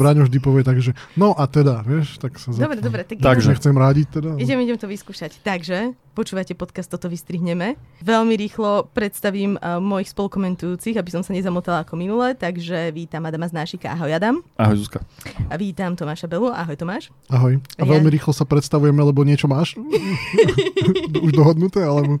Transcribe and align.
Braňo 0.00 0.24
vždy 0.24 0.38
povie 0.40 0.64
tak, 0.64 0.80
že 0.80 0.96
no 1.12 1.36
a 1.36 1.44
teda, 1.44 1.84
vieš, 1.84 2.16
tak 2.16 2.40
sa 2.40 2.48
Dobre, 2.50 2.80
dobre, 2.80 3.04
tak 3.04 3.20
Takže 3.20 3.44
idem, 3.44 3.52
nechcem 3.52 3.74
rádiť 3.76 4.06
teda. 4.08 4.30
idem, 4.34 4.58
idem 4.58 4.80
to 4.80 4.88
vyskúšať. 4.88 5.44
Takže, 5.44 5.92
počúvate 6.10 6.56
podcast, 6.56 6.88
toto 6.88 7.06
vystrihneme. 7.06 7.76
Veľmi 8.00 8.32
rýchlo 8.34 8.88
predstavím 8.90 9.54
uh, 9.54 9.76
mojich 9.76 10.08
spolukomentujúcich, 10.08 10.96
aby 10.96 11.10
som 11.10 11.20
sa 11.20 11.30
nezamotala 11.30 11.84
ako 11.84 11.94
minule. 11.94 12.32
Takže 12.32 12.88
vítam 12.90 13.20
Adama 13.22 13.44
Znášika. 13.44 13.92
Ahoj 13.92 14.08
Adam. 14.10 14.40
Ahoj 14.56 14.80
Zuzka. 14.80 15.04
A 15.46 15.60
vítam 15.60 15.92
Tomáša 15.92 16.24
Belu. 16.24 16.48
Ahoj 16.48 16.80
Tomáš. 16.80 17.12
Ahoj. 17.28 17.60
A 17.76 17.84
Ja- 17.84 17.92
veľmi 17.92 18.08
rýchlo 18.08 18.32
sa 18.32 18.48
predstavujeme, 18.48 19.04
lebo 19.04 19.20
niečo 19.20 19.44
máš? 19.44 19.76
Už 21.28 21.32
dohodnuté, 21.36 21.84
alebo 21.84 22.16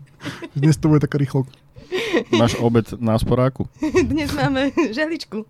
dnes 0.52 0.76
to 0.76 0.92
bude 0.92 1.00
taká 1.00 1.16
rýchlo. 1.16 1.48
Máš 2.30 2.54
obed 2.58 2.86
na 2.98 3.18
sporáku? 3.18 3.68
Dnes 4.10 4.32
máme 4.32 4.72
žehličku. 4.74 5.46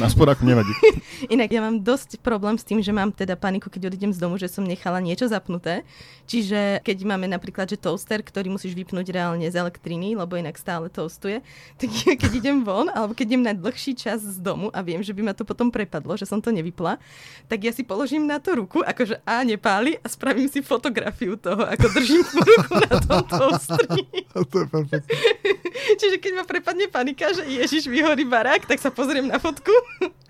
Na 0.00 0.08
sporáku 0.08 0.48
nevadí. 0.48 0.72
Inak 1.34 1.52
ja 1.52 1.60
mám 1.60 1.84
dosť 1.84 2.24
problém 2.24 2.56
s 2.56 2.64
tým, 2.64 2.80
že 2.80 2.88
mám 2.88 3.12
teda 3.12 3.36
paniku, 3.36 3.68
keď 3.68 3.92
odídem 3.92 4.16
z 4.16 4.20
domu, 4.20 4.40
že 4.40 4.48
som 4.48 4.64
nechala 4.64 4.96
niečo 4.96 5.28
zapnuté. 5.28 5.84
Čiže 6.24 6.80
keď 6.80 7.04
máme 7.04 7.28
napríklad, 7.28 7.68
že 7.68 7.76
toaster, 7.76 8.24
ktorý 8.24 8.48
musíš 8.48 8.72
vypnúť 8.72 9.12
reálne 9.12 9.44
z 9.44 9.60
elektriny, 9.60 10.16
lebo 10.16 10.40
inak 10.40 10.56
stále 10.56 10.88
toastuje, 10.88 11.44
tak 11.80 11.88
ja 11.92 12.16
keď 12.16 12.30
idem 12.40 12.64
von, 12.64 12.88
alebo 12.88 13.12
keď 13.12 13.26
idem 13.28 13.44
na 13.44 13.52
dlhší 13.52 13.92
čas 13.92 14.24
z 14.24 14.40
domu 14.40 14.72
a 14.72 14.80
viem, 14.80 15.04
že 15.04 15.12
by 15.12 15.20
ma 15.20 15.32
to 15.36 15.44
potom 15.44 15.68
prepadlo, 15.68 16.16
že 16.16 16.24
som 16.24 16.40
to 16.40 16.48
nevypla, 16.48 16.96
tak 17.44 17.60
ja 17.60 17.72
si 17.72 17.84
položím 17.84 18.24
na 18.24 18.40
to 18.40 18.56
ruku, 18.56 18.80
akože 18.80 19.20
a 19.28 19.44
nepáli 19.44 20.00
a 20.00 20.08
spravím 20.08 20.48
si 20.48 20.64
fotografiu 20.64 21.36
toho, 21.36 21.68
ako 21.68 21.86
držím 21.92 22.24
ruku 22.24 22.72
na 22.88 22.92
tom 23.04 23.20
toastri. 23.28 24.08
To 24.32 24.58
je 24.64 24.66
perfekt. 24.68 25.06
Čiže 25.98 26.22
keď 26.22 26.32
ma 26.38 26.44
prepadne 26.46 26.86
panika, 26.86 27.34
že 27.34 27.42
Ježiš 27.42 27.90
vyhorí 27.90 28.22
barák, 28.22 28.70
tak 28.70 28.78
sa 28.78 28.94
pozriem 28.94 29.26
na 29.26 29.42
fotku 29.42 29.74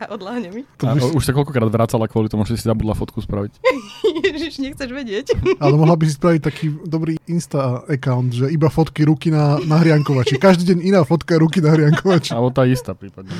a 0.00 0.08
odláhne 0.08 0.48
mi. 0.48 0.62
A 0.80 0.96
už 0.96 1.22
sa 1.22 1.36
koľkokrát 1.36 1.68
vracala 1.68 2.08
kvôli 2.08 2.32
tomu, 2.32 2.48
že 2.48 2.56
si 2.56 2.64
zabudla 2.64 2.96
fotku 2.96 3.20
spraviť. 3.20 3.60
Ježiš, 4.26 4.64
nechceš 4.64 4.88
vedieť. 4.88 5.36
ale 5.60 5.74
mohla 5.76 5.98
by 5.98 6.04
si 6.08 6.16
spraviť 6.16 6.40
taký 6.40 6.66
dobrý 6.88 7.20
Insta 7.28 7.84
account, 7.84 8.32
že 8.32 8.48
iba 8.48 8.72
fotky 8.72 9.04
ruky 9.04 9.28
na, 9.28 9.60
na 9.68 9.76
hriankovači. 9.82 10.40
Každý 10.40 10.72
deň 10.72 10.78
iná 10.88 11.00
fotka 11.04 11.36
ruky 11.36 11.60
na 11.60 11.76
hriankovači. 11.76 12.32
Alebo 12.32 12.48
tá 12.54 12.64
istá 12.64 12.96
prípadne. 12.96 13.34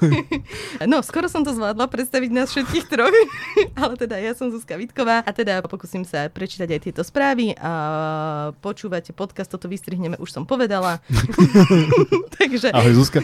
No, 0.86 1.00
skoro 1.00 1.26
som 1.26 1.42
to 1.42 1.56
zvládla 1.56 1.88
predstaviť 1.88 2.30
nás 2.30 2.52
všetkých 2.52 2.86
troch, 2.86 3.10
ale 3.80 3.96
teda 3.96 4.20
ja 4.20 4.36
som 4.36 4.52
Zuzka 4.52 4.76
Vitková 4.76 5.24
a 5.24 5.30
teda 5.32 5.64
pokúsim 5.64 6.04
sa 6.04 6.28
prečítať 6.28 6.68
aj 6.68 6.80
tieto 6.84 7.02
správy 7.02 7.56
a 7.58 8.52
počúvate 8.60 9.16
podcast, 9.16 9.50
toto 9.50 9.66
vystrihneme, 9.66 10.20
už 10.20 10.30
som 10.30 10.44
povedala. 10.44 11.00
Takže 12.38 12.70
Ahoj 12.72 12.94
Zuzka. 12.94 13.20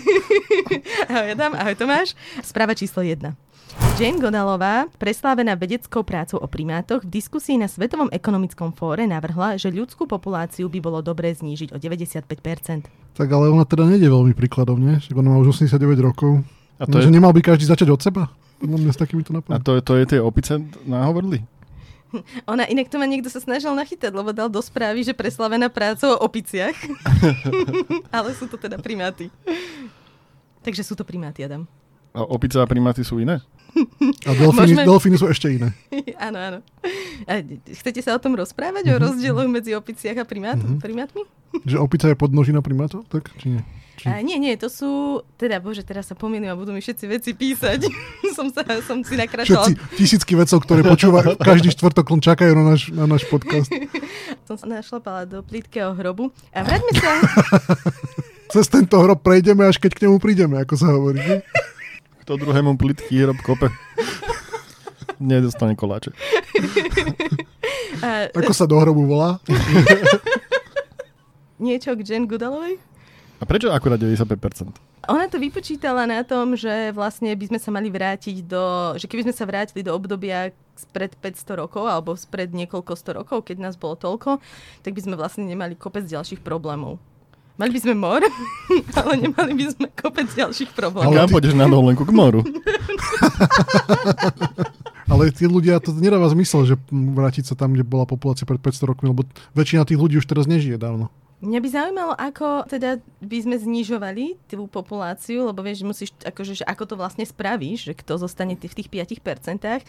ahoj 1.10 1.28
Adam, 1.32 1.52
ahoj 1.54 1.74
Tomáš. 1.76 2.14
Správa 2.42 2.74
číslo 2.74 3.02
1. 3.02 3.18
Jane 3.96 4.20
Godalová, 4.20 4.84
preslávená 5.00 5.56
vedeckou 5.56 6.04
prácou 6.04 6.36
o 6.36 6.44
primátoch, 6.44 7.00
v 7.08 7.22
diskusii 7.22 7.56
na 7.56 7.72
Svetovom 7.72 8.12
ekonomickom 8.12 8.76
fóre 8.76 9.08
navrhla, 9.08 9.56
že 9.56 9.72
ľudskú 9.72 10.04
populáciu 10.04 10.68
by 10.68 10.78
bolo 10.84 11.00
dobré 11.00 11.32
znížiť 11.32 11.72
o 11.72 11.80
95%. 11.80 12.92
Tak 13.16 13.28
ale 13.32 13.48
ona 13.48 13.64
teda 13.64 13.88
nejde 13.88 14.12
veľmi 14.12 14.36
príkladom, 14.36 14.76
nie? 14.76 15.00
Však 15.00 15.16
ona 15.16 15.32
má 15.32 15.36
už 15.40 15.56
89 15.56 16.04
rokov. 16.04 16.44
A 16.76 16.84
No, 16.84 16.92
to, 16.92 17.00
že 17.00 17.08
je, 17.08 17.16
nemal 17.16 17.32
by 17.32 17.40
každý 17.40 17.64
začať 17.64 17.88
od 17.88 18.00
seba? 18.04 18.28
Podľa 18.60 18.78
mňa 18.78 18.92
s 18.92 18.98
takýmito 19.00 19.30
a 19.32 19.40
napadmi. 19.40 19.64
to, 19.64 19.72
je, 19.74 19.80
to 19.80 19.92
je 19.96 20.04
tie 20.04 20.20
opice 20.20 20.52
nahovorili? 20.84 21.40
Ona 22.52 22.68
inak 22.68 22.88
to 22.88 22.96
ma 23.00 23.06
niekto 23.08 23.28
sa 23.32 23.40
snažil 23.40 23.72
nachytať, 23.74 24.12
lebo 24.12 24.30
dal 24.30 24.48
do 24.48 24.60
správy, 24.60 25.02
že 25.02 25.16
preslavená 25.16 25.68
prácou 25.72 26.14
o 26.16 26.22
opiciach. 26.22 26.76
Ale 28.16 28.36
sú 28.36 28.46
to 28.46 28.56
teda 28.60 28.78
primáty. 28.78 29.32
Takže 30.62 30.86
sú 30.86 30.94
to 30.94 31.02
primáty, 31.02 31.42
Adam. 31.42 31.66
A 32.12 32.20
opice 32.22 32.60
a 32.60 32.66
primáty 32.66 33.00
sú 33.00 33.18
iné? 33.18 33.40
A 34.22 34.36
delfíny, 34.36 34.76
Môžeme- 34.76 34.84
delfíny 34.84 35.16
sú 35.16 35.26
ešte 35.26 35.48
iné. 35.48 35.72
áno, 36.28 36.36
áno. 36.36 36.58
A 37.24 37.40
chcete 37.72 38.04
sa 38.04 38.12
o 38.12 38.20
tom 38.20 38.36
rozprávať? 38.36 38.84
O 38.86 39.00
rozdieloch 39.00 39.48
medzi 39.48 39.72
opiciach 39.72 40.18
a 40.18 40.24
primát, 40.24 40.60
Mhm. 40.60 40.76
primátmi? 40.78 41.24
Že 41.62 41.76
opica 41.78 42.06
je 42.06 42.14
podnožina 42.14 42.60
primátov? 42.60 43.08
Tak? 43.08 43.32
Či 43.34 43.46
nie? 43.50 43.62
Či... 43.92 44.08
A 44.08 44.20
nie, 44.20 44.36
nie, 44.36 44.56
to 44.56 44.68
sú... 44.68 44.88
Teda, 45.36 45.56
bože, 45.56 45.80
teraz 45.82 46.08
sa 46.08 46.14
pomýlim 46.14 46.48
a 46.48 46.56
budú 46.56 46.72
mi 46.72 46.80
všetci 46.80 47.04
veci 47.06 47.30
písať. 47.32 47.88
som, 48.36 48.48
sa, 48.48 48.60
som 48.82 49.00
si 49.00 49.16
nakráčala. 49.16 49.64
Všetci 49.64 49.72
tisícky 49.96 50.32
vedcov, 50.32 50.60
ktoré 50.60 50.80
počúvajú 50.82 51.36
každý 51.38 51.72
štvrtok 51.72 52.08
len 52.10 52.20
čakajú 52.20 52.52
na 52.52 52.64
náš, 52.66 52.88
na 52.88 53.04
náš 53.04 53.24
podcast. 53.26 53.68
Som 54.48 54.56
sa 54.58 54.66
našlapala 54.66 55.24
do 55.24 55.40
plitkého 55.40 55.92
hrobu. 55.92 56.28
A 56.50 56.60
vráťme 56.60 56.92
sa... 56.94 57.12
Cez 58.50 58.68
tento 58.68 59.00
hrob 59.00 59.16
prejdeme, 59.18 59.64
až 59.64 59.80
keď 59.80 59.96
k 59.96 60.02
nemu 60.04 60.16
prídeme, 60.18 60.60
ako 60.60 60.74
sa 60.76 60.92
hovorí. 60.92 61.20
Kto 62.22 62.38
druhému 62.38 62.78
plitký 62.78 63.26
hrob 63.26 63.42
kope? 63.42 63.66
Nedostane 65.18 65.74
koláče. 65.74 66.14
A, 68.02 68.26
Ako 68.34 68.50
sa 68.50 68.66
do 68.66 68.74
hrobu 68.78 69.06
volá? 69.06 69.38
niečo 71.62 71.94
k 71.94 72.02
Jane 72.02 72.26
Goodalovej? 72.26 72.82
A 73.38 73.44
prečo 73.46 73.70
akurát 73.70 73.98
95%? 73.98 74.74
Ona 75.10 75.26
to 75.26 75.42
vypočítala 75.42 76.06
na 76.06 76.22
tom, 76.22 76.54
že 76.54 76.94
vlastne 76.94 77.34
by 77.34 77.50
sme 77.50 77.58
sa 77.58 77.74
mali 77.74 77.90
vrátiť 77.90 78.46
do, 78.46 78.94
že 78.94 79.10
keby 79.10 79.26
sme 79.26 79.34
sa 79.34 79.46
vrátili 79.46 79.82
do 79.82 79.90
obdobia 79.90 80.54
spred 80.78 81.18
500 81.18 81.58
rokov 81.58 81.90
alebo 81.90 82.14
spred 82.14 82.54
niekoľko 82.54 82.92
sto 82.94 83.10
rokov, 83.18 83.46
keď 83.46 83.66
nás 83.66 83.74
bolo 83.74 83.98
toľko, 83.98 84.38
tak 84.86 84.94
by 84.94 85.00
sme 85.02 85.18
vlastne 85.18 85.42
nemali 85.42 85.74
kopec 85.74 86.06
ďalších 86.06 86.46
problémov. 86.46 87.02
Mali 87.60 87.70
by 87.70 87.80
sme 87.80 87.94
mor, 87.94 88.20
ale 88.98 89.12
nemali 89.20 89.52
by 89.52 89.64
sme 89.68 89.86
kopec 89.92 90.28
ďalších 90.32 90.72
problémov. 90.72 91.12
Ale 91.12 91.20
kam 91.20 91.28
ty- 91.28 91.34
pôjdeš 91.36 91.54
na 91.54 91.66
dovolenku 91.68 92.04
k 92.04 92.12
moru? 92.12 92.40
Ale 95.12 95.28
tí 95.28 95.44
ľudia, 95.44 95.76
to 95.76 95.92
nedáva 95.92 96.24
zmysel, 96.32 96.64
že 96.64 96.74
vrátiť 96.88 97.52
sa 97.52 97.54
tam, 97.54 97.76
kde 97.76 97.84
bola 97.84 98.08
populácia 98.08 98.48
pred 98.48 98.56
500 98.56 98.88
rokmi, 98.88 99.12
lebo 99.12 99.28
väčšina 99.52 99.84
tých 99.84 100.00
ľudí 100.00 100.16
už 100.16 100.24
teraz 100.24 100.48
nežije 100.48 100.80
dávno. 100.80 101.12
Mňa 101.42 101.58
by 101.58 101.68
zaujímalo, 101.68 102.12
ako 102.14 102.64
teda 102.70 103.02
by 103.18 103.38
sme 103.42 103.58
znižovali 103.58 104.38
tú 104.46 104.70
populáciu, 104.70 105.42
lebo 105.44 105.58
vieš, 105.60 105.82
musíš, 105.82 106.14
akože, 106.22 106.62
že 106.62 106.64
ako 106.64 106.86
to 106.86 106.94
vlastne 106.94 107.26
spravíš, 107.26 107.90
že 107.90 107.98
kto 107.98 108.14
zostane 108.14 108.54
ty- 108.54 108.70
v 108.70 108.78
tých 108.78 108.88
5%. 108.88 109.82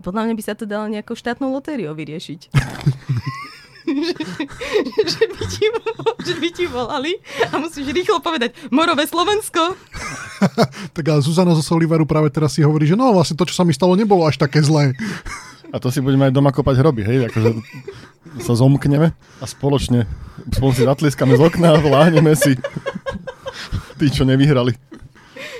Podľa 0.00 0.22
mňa 0.24 0.34
by 0.38 0.42
sa 0.46 0.54
to 0.54 0.70
dalo 0.70 0.86
nejakou 0.86 1.18
štátnou 1.18 1.50
lotériou 1.50 1.92
vyriešiť. 1.98 2.40
že, 3.90 4.14
že, 5.18 5.24
by 5.26 5.42
ti, 5.50 5.64
že 6.24 6.34
by 6.38 6.48
ti 6.54 6.64
volali 6.70 7.12
a 7.50 7.58
musíš 7.58 7.90
rýchlo 7.90 8.22
povedať 8.22 8.54
Morové 8.70 9.06
Slovensko. 9.06 9.74
Tak 10.96 11.04
ale 11.04 11.20
Zuzana 11.20 11.52
zo 11.52 11.60
Solivaru 11.60 12.08
práve 12.08 12.32
teraz 12.32 12.56
si 12.56 12.64
hovorí, 12.64 12.88
že 12.88 12.96
no 12.96 13.12
vlastne 13.12 13.36
to, 13.36 13.44
čo 13.44 13.52
sa 13.52 13.60
mi 13.60 13.76
stalo, 13.76 13.92
nebolo 13.92 14.24
až 14.24 14.40
také 14.40 14.64
zlé. 14.64 14.96
A 15.68 15.76
to 15.76 15.92
si 15.92 16.00
budeme 16.00 16.26
aj 16.26 16.32
doma 16.32 16.48
kopať 16.48 16.80
hroby, 16.80 17.04
hej? 17.04 17.18
Akože 17.28 17.60
sa 18.40 18.56
zomkneme 18.56 19.12
a 19.12 19.44
spoločne 19.44 20.08
spolu 20.48 20.72
si 20.72 20.88
zatlieskame 20.88 21.36
z 21.36 21.42
okna 21.44 21.76
a 21.76 21.82
vláhneme 21.82 22.32
si 22.32 22.56
tí, 24.00 24.06
čo 24.08 24.24
nevyhrali. 24.24 24.72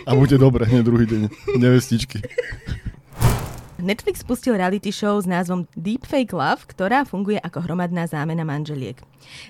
A 0.08 0.16
bude 0.16 0.40
dobre 0.40 0.64
hneď 0.64 0.82
druhý 0.82 1.04
deň. 1.04 1.22
Nevestičky. 1.60 2.24
Netflix 3.82 4.22
spustil 4.24 4.56
reality 4.56 4.92
show 4.92 5.16
s 5.16 5.26
názvom 5.28 5.68
Deepfake 5.76 6.32
Love, 6.32 6.68
ktorá 6.68 7.02
funguje 7.08 7.40
ako 7.40 7.64
hromadná 7.64 8.04
zámena 8.04 8.44
manželiek. 8.46 9.00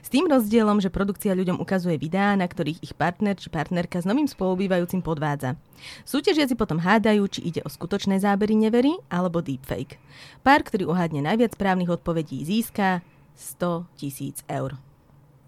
S 0.03 0.09
tým 0.11 0.31
rozdielom, 0.31 0.79
že 0.79 0.91
produkcia 0.91 1.35
ľuďom 1.35 1.59
ukazuje 1.59 1.99
videá, 1.99 2.35
na 2.39 2.47
ktorých 2.47 2.83
ich 2.83 2.95
partner 2.95 3.35
či 3.35 3.51
partnerka 3.51 4.03
s 4.03 4.09
novým 4.09 4.31
spolubývajúcim 4.31 5.03
podvádza. 5.03 5.59
Súťažiaci 6.07 6.55
potom 6.55 6.79
hádajú, 6.79 7.23
či 7.31 7.41
ide 7.51 7.61
o 7.63 7.71
skutočné 7.71 8.19
zábery 8.23 8.55
neverí 8.55 8.97
alebo 9.11 9.43
deepfake. 9.43 9.99
Pár, 10.47 10.63
ktorý 10.63 10.91
uhádne 10.91 11.27
najviac 11.27 11.55
správnych 11.55 11.91
odpovedí, 11.91 12.43
získa 12.47 13.03
100 13.37 13.89
tisíc 13.97 14.45
eur. 14.47 14.77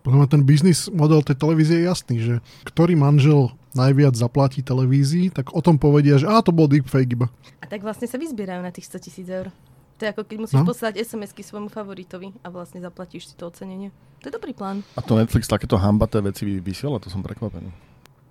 Podľa 0.03 0.34
ten 0.34 0.42
biznis 0.42 0.91
model 0.91 1.22
tej 1.22 1.38
televízie 1.38 1.82
je 1.82 1.87
jasný, 1.87 2.16
že 2.19 2.34
ktorý 2.66 2.98
manžel 2.98 3.54
najviac 3.72 4.15
zaplatí 4.15 4.60
televízii, 4.60 5.33
tak 5.33 5.53
o 5.53 5.60
tom 5.60 5.77
povedia, 5.77 6.16
že 6.16 6.28
á, 6.28 6.41
to 6.41 6.53
bol 6.53 6.69
deepfake 6.69 7.12
iba. 7.12 7.27
A 7.59 7.66
tak 7.66 7.81
vlastne 7.81 8.06
sa 8.06 8.16
vyzbierajú 8.16 8.60
na 8.60 8.71
tých 8.71 8.88
100 8.88 9.05
tisíc 9.05 9.27
eur. 9.27 9.48
To 9.97 10.01
je 10.03 10.10
ako 10.10 10.22
keď 10.27 10.36
musíš 10.41 10.60
No. 10.60 10.66
poslať 10.66 10.98
SMS-ky 10.98 11.42
svojmu 11.42 11.71
favoritovi 11.71 12.34
a 12.42 12.51
vlastne 12.51 12.83
zaplatíš 12.83 13.30
si 13.30 13.34
to 13.39 13.47
ocenenie. 13.47 13.95
To 14.21 14.30
je 14.30 14.34
dobrý 14.34 14.51
plán. 14.51 14.83
A 14.95 15.01
to 15.03 15.15
Netflix 15.15 15.47
takéto 15.47 15.78
hambaté 15.78 16.19
veci 16.19 16.42
vy- 16.42 16.59
vysiela, 16.59 16.98
to 16.98 17.07
som 17.07 17.22
prekvapený. 17.22 17.71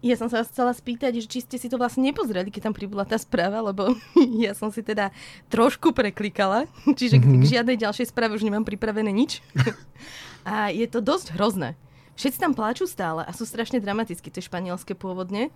Ja 0.01 0.17
som 0.17 0.33
sa 0.33 0.41
vás 0.41 0.49
chcela 0.49 0.73
spýtať, 0.73 1.21
že 1.21 1.29
či 1.29 1.39
ste 1.45 1.61
si 1.61 1.69
to 1.69 1.77
vlastne 1.77 2.01
nepozreli, 2.01 2.49
keď 2.49 2.71
tam 2.71 2.75
pribola 2.75 3.05
tá 3.05 3.21
správa, 3.21 3.61
lebo 3.61 3.93
ja 4.43 4.57
som 4.57 4.73
si 4.73 4.81
teda 4.81 5.13
trošku 5.47 5.93
preklikala, 5.93 6.65
čiže 6.89 7.21
mm-hmm. 7.21 7.39
k 7.39 7.49
žiadnej 7.53 7.77
ďalšej 7.77 8.09
správe 8.09 8.33
už 8.33 8.41
nemám 8.43 8.65
pripravené 8.65 9.13
nič. 9.13 9.39
A 10.41 10.73
je 10.73 10.89
to 10.89 11.05
dosť 11.05 11.37
hrozné. 11.37 11.77
Všetci 12.21 12.37
tam 12.37 12.53
pláču 12.53 12.85
stále 12.85 13.25
a 13.25 13.33
sú 13.33 13.49
strašne 13.49 13.81
dramaticky, 13.81 14.29
to 14.29 14.37
je 14.37 14.45
španielské 14.45 14.93
pôvodne. 14.93 15.49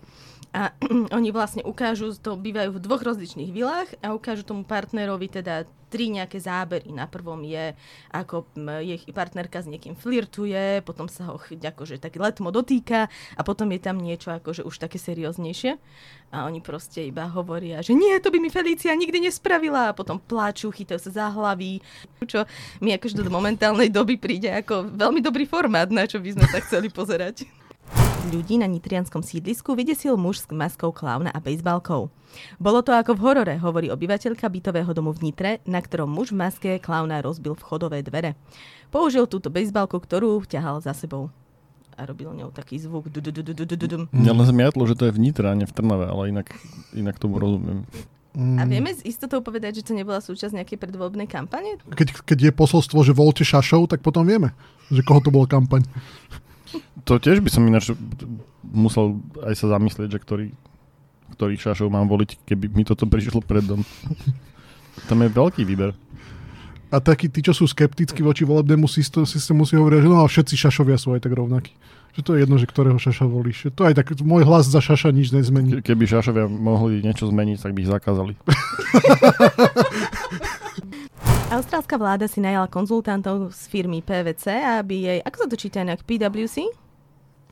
A 0.50 0.74
oni 1.18 1.30
vlastne 1.30 1.62
ukážu, 1.62 2.10
to 2.18 2.34
bývajú 2.34 2.74
v 2.74 2.82
dvoch 2.82 3.06
rozličných 3.06 3.54
vilách 3.54 3.94
a 4.02 4.18
ukážu 4.18 4.42
tomu 4.42 4.66
partnerovi 4.66 5.30
teda 5.30 5.70
tri 5.96 6.10
nejaké 6.12 6.42
zábery. 6.42 6.92
Na 6.92 7.06
prvom 7.06 7.40
je, 7.46 7.72
ako 8.12 8.50
je 8.82 8.98
partnerka 9.14 9.62
s 9.62 9.70
niekým 9.70 9.94
flirtuje, 9.96 10.82
potom 10.82 11.08
sa 11.08 11.32
ho 11.32 11.40
akože 11.40 12.02
tak 12.02 12.18
letmo 12.18 12.50
dotýka 12.50 13.08
a 13.38 13.42
potom 13.46 13.70
je 13.72 13.80
tam 13.80 14.02
niečo 14.02 14.34
akože 14.34 14.66
už 14.66 14.76
také 14.76 14.98
serióznejšie. 14.98 15.78
A 16.36 16.50
oni 16.50 16.60
proste 16.60 17.06
iba 17.06 17.30
hovoria, 17.32 17.80
že 17.80 17.96
nie, 17.96 18.12
to 18.20 18.28
by 18.28 18.44
mi 18.44 18.52
Felícia 18.52 18.92
nikdy 18.92 19.30
nespravila. 19.30 19.94
A 19.94 19.96
potom 19.96 20.20
pláču, 20.20 20.68
chytajú 20.68 21.00
sa 21.00 21.12
za 21.14 21.26
hlavy. 21.32 21.80
Čo 22.28 22.44
mi 22.84 22.92
akože 22.92 23.22
do 23.22 23.32
momentálnej 23.32 23.88
doby 23.88 24.20
príde 24.20 24.52
ako 24.52 24.90
veľmi 25.00 25.24
dobrý 25.24 25.48
formát, 25.48 25.88
na 25.88 26.04
čo 26.04 26.20
by 26.20 26.36
sme 26.36 26.46
sa 26.56 26.63
chceli 26.63 26.88
pozerať 26.88 27.44
ľudí 28.25 28.57
na 28.57 28.66
nitrianskom 28.66 29.22
sídlisku 29.22 29.78
vydesil 29.78 30.18
muž 30.18 30.42
s 30.42 30.48
maskou 30.50 30.90
klauna 30.90 31.30
a 31.30 31.38
bejsbalkou. 31.38 32.10
Bolo 32.57 32.80
to 32.81 32.90
ako 32.96 33.13
v 33.13 33.22
horore, 33.22 33.56
hovorí 33.62 33.88
obyvateľka 33.94 34.50
bytového 34.50 34.90
domu 34.98 35.13
v 35.13 35.30
Nitre, 35.30 35.52
na 35.69 35.78
ktorom 35.78 36.10
muž 36.10 36.34
v 36.34 36.42
maske 36.42 36.72
klauna 36.81 37.22
rozbil 37.22 37.54
vchodové 37.54 38.02
dvere. 38.02 38.34
Použil 38.90 39.30
túto 39.30 39.54
bejsbalku, 39.54 40.02
ktorú 40.02 40.42
ťahal 40.48 40.81
za 40.81 40.98
sebou 40.98 41.30
a 41.96 42.02
robil 42.04 42.34
ňou 42.34 42.50
taký 42.50 42.81
zvuk. 42.81 43.07
Mňa 43.13 44.31
len 44.34 44.48
zmiatlo, 44.48 44.84
že 44.90 44.98
to 44.98 45.07
je 45.07 45.16
v 45.16 45.22
Nitre 45.22 45.48
a 45.48 45.56
nie 45.56 45.69
v 45.69 45.75
Trnave, 45.75 46.10
ale 46.10 46.34
inak, 46.34 46.50
inak 46.98 47.22
tomu 47.22 47.38
rozumiem. 47.38 47.88
A 48.36 48.68
vieme 48.68 48.92
s 48.92 49.00
istotou 49.07 49.40
povedať, 49.40 49.80
že 49.80 49.88
to 49.88 49.94
nebola 49.96 50.19
súčasť 50.19 50.60
nejakej 50.60 50.75
predvoľbnej 50.75 51.24
kampane? 51.24 51.80
Keď, 51.88 52.28
keď 52.28 52.38
je 52.50 52.52
posolstvo, 52.52 53.00
že 53.07 53.16
voľte 53.16 53.48
šašov, 53.48 53.88
tak 53.88 54.04
potom 54.04 54.28
vieme, 54.28 54.52
že 54.92 55.07
koho 55.07 55.24
to 55.24 55.31
bola 55.31 55.48
kampaň. 55.48 55.88
To 57.06 57.22
tiež 57.22 57.42
by 57.42 57.50
som 57.54 57.68
ináč 57.68 57.94
musel 58.66 59.22
aj 59.45 59.56
sa 59.56 59.68
zamyslieť, 59.77 60.10
že 60.16 60.19
ktorý, 60.19 60.45
ktorých 61.38 61.62
šašov 61.62 61.94
mám 61.94 62.10
voliť, 62.10 62.38
keby 62.48 62.74
mi 62.74 62.83
toto 62.83 63.06
prišlo 63.06 63.42
pred 63.45 63.63
dom. 63.63 63.86
Tam 65.10 65.22
je 65.22 65.30
veľký 65.30 65.63
výber. 65.68 65.94
A 66.94 67.01
takí 67.04 67.27
tí, 67.27 67.44
čo 67.44 67.51
sú 67.51 67.68
skeptickí 67.68 68.24
voči 68.24 68.48
volebnému 68.48 68.88
systému, 68.88 69.68
si 69.68 69.75
hovoria, 69.75 70.00
že 70.00 70.07
no 70.07 70.24
a 70.24 70.30
všetci 70.30 70.56
šašovia 70.56 70.95
sú 70.95 71.12
aj 71.18 71.27
tak 71.27 71.36
rovnakí. 71.36 71.75
Že 72.16 72.22
to 72.24 72.31
je 72.31 72.39
jedno, 72.48 72.56
že 72.56 72.72
ktorého 72.72 72.95
šaša 72.95 73.28
volíš. 73.28 73.68
To 73.75 73.83
aj 73.83 74.00
tak, 74.00 74.16
môj 74.24 74.48
hlas 74.48 74.71
za 74.71 74.80
šaša 74.80 75.12
nič 75.12 75.36
nezmení. 75.36 75.83
Ke, 75.83 75.92
keby 75.92 76.07
šašovia 76.07 76.48
mohli 76.48 77.04
niečo 77.04 77.28
zmeniť, 77.28 77.60
tak 77.60 77.75
by 77.75 77.80
ich 77.83 77.92
zakázali. 77.92 78.39
Austrálska 81.56 81.96
vláda 81.96 82.28
si 82.28 82.44
najala 82.44 82.68
konzultantov 82.68 83.56
z 83.56 83.72
firmy 83.72 84.04
PVC, 84.04 84.60
aby 84.84 85.07
jej, 85.07 85.19
ako 85.24 85.36
sa 85.40 85.48
to 85.48 85.56
číta 85.56 85.88
inak, 85.88 86.04
PwC? 86.04 86.68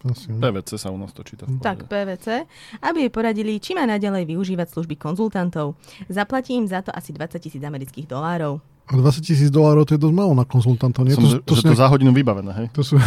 Asi. 0.04 0.28
PVC 0.28 0.76
sa 0.76 0.92
u 0.92 1.00
nás 1.00 1.16
to 1.16 1.24
číta. 1.24 1.48
Tak, 1.64 1.88
PVC, 1.88 2.44
aby 2.84 3.08
jej 3.08 3.12
poradili, 3.16 3.64
či 3.64 3.72
má 3.72 3.88
naďalej 3.88 4.28
využívať 4.28 4.76
služby 4.76 5.00
konzultantov. 5.00 5.80
Zaplatí 6.12 6.52
im 6.52 6.68
za 6.68 6.84
to 6.84 6.92
asi 6.92 7.16
20 7.16 7.40
tisíc 7.40 7.64
amerických 7.64 8.04
dolárov. 8.04 8.60
A 8.92 9.00
20 9.00 9.24
tisíc 9.24 9.48
dolárov 9.48 9.88
to 9.88 9.96
je 9.96 10.04
dosť 10.04 10.16
málo 10.20 10.36
na 10.36 10.44
konzultantov. 10.44 11.08
Nie? 11.08 11.16
Som, 11.16 11.24
to, 11.24 11.56
to, 11.56 11.64
to, 11.64 11.72
nejak... 11.72 11.80
za 11.80 11.88
hodinu 11.88 12.12
vybavené, 12.12 12.52
hej? 12.60 12.68
To 12.76 12.84
sú... 12.84 13.00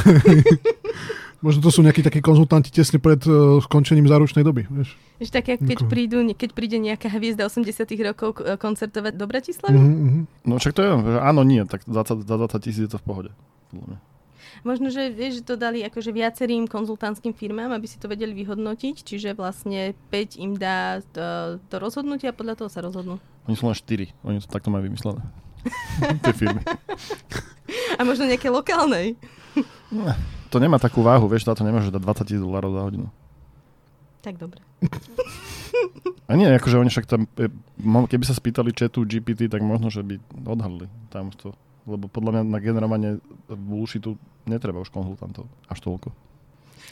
Možno 1.44 1.60
to 1.60 1.68
sú 1.68 1.84
nejakí 1.84 2.00
takí 2.00 2.24
konzultanti 2.24 2.72
tesne 2.72 2.96
pred 2.96 3.20
uh, 3.28 3.60
skončením 3.60 4.08
záručnej 4.08 4.40
doby. 4.40 4.64
Vieš? 4.68 4.96
Vieš, 5.20 5.30
tak 5.32 5.48
keď, 5.52 5.84
prídu, 5.88 6.24
keď 6.32 6.50
príde 6.52 6.76
nejaká 6.80 7.08
hviezda 7.12 7.48
80 7.48 7.88
rokov 8.04 8.36
e, 8.36 8.60
koncertovať 8.60 9.16
do 9.16 9.24
Bratislavy? 9.24 9.72
Mm-hmm. 9.72 10.22
No 10.44 10.60
však 10.60 10.72
to 10.76 10.80
je, 10.84 10.90
áno, 11.16 11.40
nie, 11.40 11.64
tak 11.64 11.88
za 11.88 12.04
20, 12.04 12.28
20 12.28 12.64
tisíc 12.64 12.84
je 12.84 12.92
to 12.92 13.00
v 13.00 13.06
pohode. 13.08 13.30
Možno, 14.60 14.92
že, 14.92 15.08
vieš, 15.08 15.40
že 15.40 15.52
to 15.52 15.54
dali 15.56 15.84
akože 15.84 16.12
viacerým 16.12 16.68
konzultantským 16.68 17.32
firmám, 17.32 17.72
aby 17.72 17.88
si 17.88 17.96
to 17.96 18.08
vedeli 18.08 18.32
vyhodnotiť, 18.32 19.04
čiže 19.04 19.36
vlastne 19.36 19.96
5 20.12 20.42
im 20.42 20.52
dá 20.56 21.00
to, 21.12 21.56
to 21.68 21.76
rozhodnutie 21.80 22.28
a 22.28 22.36
podľa 22.36 22.60
toho 22.60 22.68
sa 22.68 22.80
rozhodnú. 22.84 23.16
Oni 23.48 23.56
sú 23.56 23.68
len 23.68 23.76
4, 23.76 24.12
oni 24.24 24.42
to 24.44 24.48
takto 24.52 24.68
majú 24.68 24.88
vymyslené. 24.88 25.22
Tie 26.24 26.34
firmy. 26.36 26.60
A 27.96 28.00
možno 28.04 28.28
nejaké 28.28 28.52
lokálnej. 28.52 29.16
No, 29.88 30.12
to 30.56 30.64
nemá 30.64 30.80
takú 30.80 31.04
váhu, 31.04 31.28
vieš, 31.28 31.44
táto 31.44 31.60
nemôže 31.60 31.92
dať 31.92 32.00
20 32.00 32.24
tisíc 32.24 32.40
dolárov 32.40 32.72
za 32.72 32.80
hodinu. 32.80 33.06
Tak 34.24 34.40
dobre. 34.40 34.64
A 36.26 36.32
nie, 36.34 36.48
akože 36.48 36.80
oni 36.80 36.88
však 36.88 37.06
tam, 37.06 37.28
e, 37.36 37.46
keby 37.84 38.24
sa 38.24 38.32
spýtali 38.32 38.72
chatu 38.72 39.04
GPT, 39.04 39.52
tak 39.52 39.60
možno, 39.60 39.92
že 39.92 40.00
by 40.00 40.16
odhalili 40.48 40.88
tam 41.12 41.28
to. 41.30 41.52
Lebo 41.86 42.08
podľa 42.08 42.40
mňa 42.40 42.42
na 42.48 42.58
generovanie 42.58 43.10
bullshitu 43.46 44.18
netreba 44.48 44.82
už 44.82 44.90
konzultantov. 44.90 45.46
Až 45.70 45.84
toľko. 45.84 46.10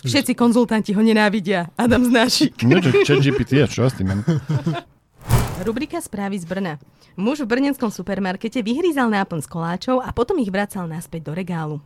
Všetci 0.05 0.37
konzultanti 0.37 0.93
ho 0.93 1.03
nenávidia. 1.03 1.73
Adam 1.75 2.05
Znášik. 2.05 2.61
Nie, 2.63 2.79
chat 2.85 3.19
GPT 3.19 3.65
je, 3.65 3.81
čo 3.81 3.81
ja 3.83 3.91
s 3.91 3.97
tým 3.97 4.13
mám? 4.13 4.21
Rubrika 5.67 5.99
správy 5.99 6.37
z 6.39 6.47
Brna. 6.47 6.77
Muž 7.17 7.43
v 7.43 7.51
brnenskom 7.51 7.89
supermarkete 7.89 8.61
vyhrízal 8.61 9.09
náplň 9.09 9.41
z 9.43 9.49
koláčov 9.49 9.97
a 10.05 10.13
potom 10.13 10.37
ich 10.39 10.53
vracal 10.53 10.85
naspäť 10.85 11.31
do 11.31 11.33
regálu. 11.33 11.79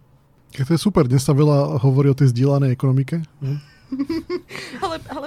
To 0.57 0.73
je 0.75 0.81
super, 0.81 1.05
dnes 1.05 1.21
sa 1.23 1.37
veľa 1.37 1.81
hovorí 1.85 2.09
o 2.09 2.17
tej 2.17 2.33
zdieľanej 2.33 2.73
ekonomike. 2.73 3.21
ale, 4.85 4.97
ale 5.13 5.27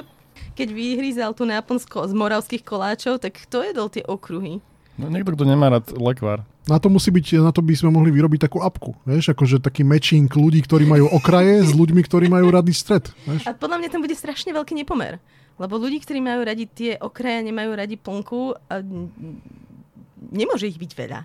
keď 0.57 0.67
vyhrízal 0.73 1.31
tú 1.33 1.47
náplň 1.47 1.77
z 1.87 2.13
moravských 2.13 2.63
koláčov, 2.65 3.21
tak 3.21 3.37
kto 3.47 3.65
jedol 3.65 3.87
tie 3.87 4.03
okruhy? 4.05 4.59
No 4.99 5.07
niekto, 5.07 5.33
kto 5.33 5.47
nemá 5.47 5.71
rád 5.71 5.87
lekvár. 5.95 6.43
Na 6.69 6.77
to 6.77 6.91
musí 6.93 7.09
byť, 7.09 7.41
na 7.41 7.49
to 7.49 7.65
by 7.65 7.73
sme 7.73 7.89
mohli 7.89 8.13
vyrobiť 8.13 8.45
takú 8.45 8.61
apku, 8.61 8.93
vieš, 9.01 9.33
akože 9.33 9.57
taký 9.57 9.81
matching 9.81 10.29
ľudí, 10.29 10.61
ktorí 10.61 10.85
majú 10.85 11.09
okraje 11.09 11.65
s 11.65 11.73
ľuďmi, 11.73 12.05
ktorí 12.05 12.29
majú 12.29 12.53
rady 12.53 12.69
stred. 12.69 13.09
Vieš? 13.25 13.49
A 13.49 13.57
podľa 13.57 13.81
mňa 13.81 13.89
tam 13.89 14.05
bude 14.05 14.13
strašne 14.13 14.53
veľký 14.53 14.77
nepomer. 14.77 15.17
Lebo 15.57 15.81
ľudí, 15.81 15.97
ktorí 16.05 16.21
majú 16.21 16.45
radi 16.45 16.69
tie 16.69 17.01
okraje, 17.01 17.49
nemajú 17.49 17.71
radi 17.73 17.97
plnku, 17.97 18.53
a 18.69 18.77
nemôže 20.29 20.69
ich 20.69 20.77
byť 20.77 20.91
veľa. 20.93 21.19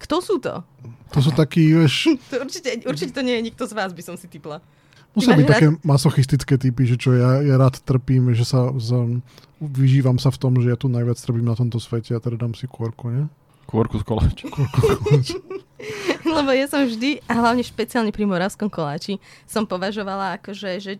Kto 0.00 0.16
sú 0.24 0.40
to? 0.40 0.64
To 1.12 1.18
sú 1.20 1.30
takí, 1.36 1.76
vieš... 1.76 2.08
to 2.32 2.40
určite, 2.40 2.68
určite 2.88 3.12
to 3.12 3.22
nie 3.22 3.36
je 3.36 3.42
nikto 3.52 3.68
z 3.68 3.72
vás, 3.76 3.92
by 3.92 4.02
som 4.02 4.16
si 4.16 4.26
typla. 4.26 4.64
Musia 5.12 5.34
byť 5.34 5.46
rád... 5.46 5.52
také 5.52 5.68
masochistické 5.82 6.54
typy, 6.56 6.86
že 6.86 6.96
čo 6.96 7.12
ja, 7.18 7.42
ja 7.42 7.58
rád 7.58 7.82
trpím, 7.82 8.30
že 8.32 8.46
sa 8.46 8.70
z, 8.78 9.20
vyžívam 9.58 10.16
sa 10.22 10.30
v 10.30 10.38
tom, 10.38 10.56
že 10.56 10.70
ja 10.70 10.78
tu 10.78 10.86
najviac 10.86 11.18
trpím 11.18 11.44
na 11.44 11.58
tomto 11.58 11.82
svete 11.82 12.14
a 12.14 12.22
teda 12.22 12.38
dám 12.38 12.54
si 12.54 12.70
kôrku, 12.70 13.10
nie? 13.10 13.26
Kôrku 13.66 13.98
z 13.98 14.04
koláča. 14.06 14.46
Kôrku 14.48 14.78
z 14.80 14.88
koláča. 15.02 15.38
Lebo 16.36 16.50
ja 16.52 16.66
som 16.68 16.84
vždy, 16.84 17.24
a 17.24 17.32
hlavne 17.40 17.64
špeciálne 17.64 18.12
pri 18.12 18.28
moravskom 18.28 18.68
koláči, 18.68 19.16
som 19.48 19.64
považovala 19.64 20.40
akože, 20.40 20.70
že, 20.80 20.92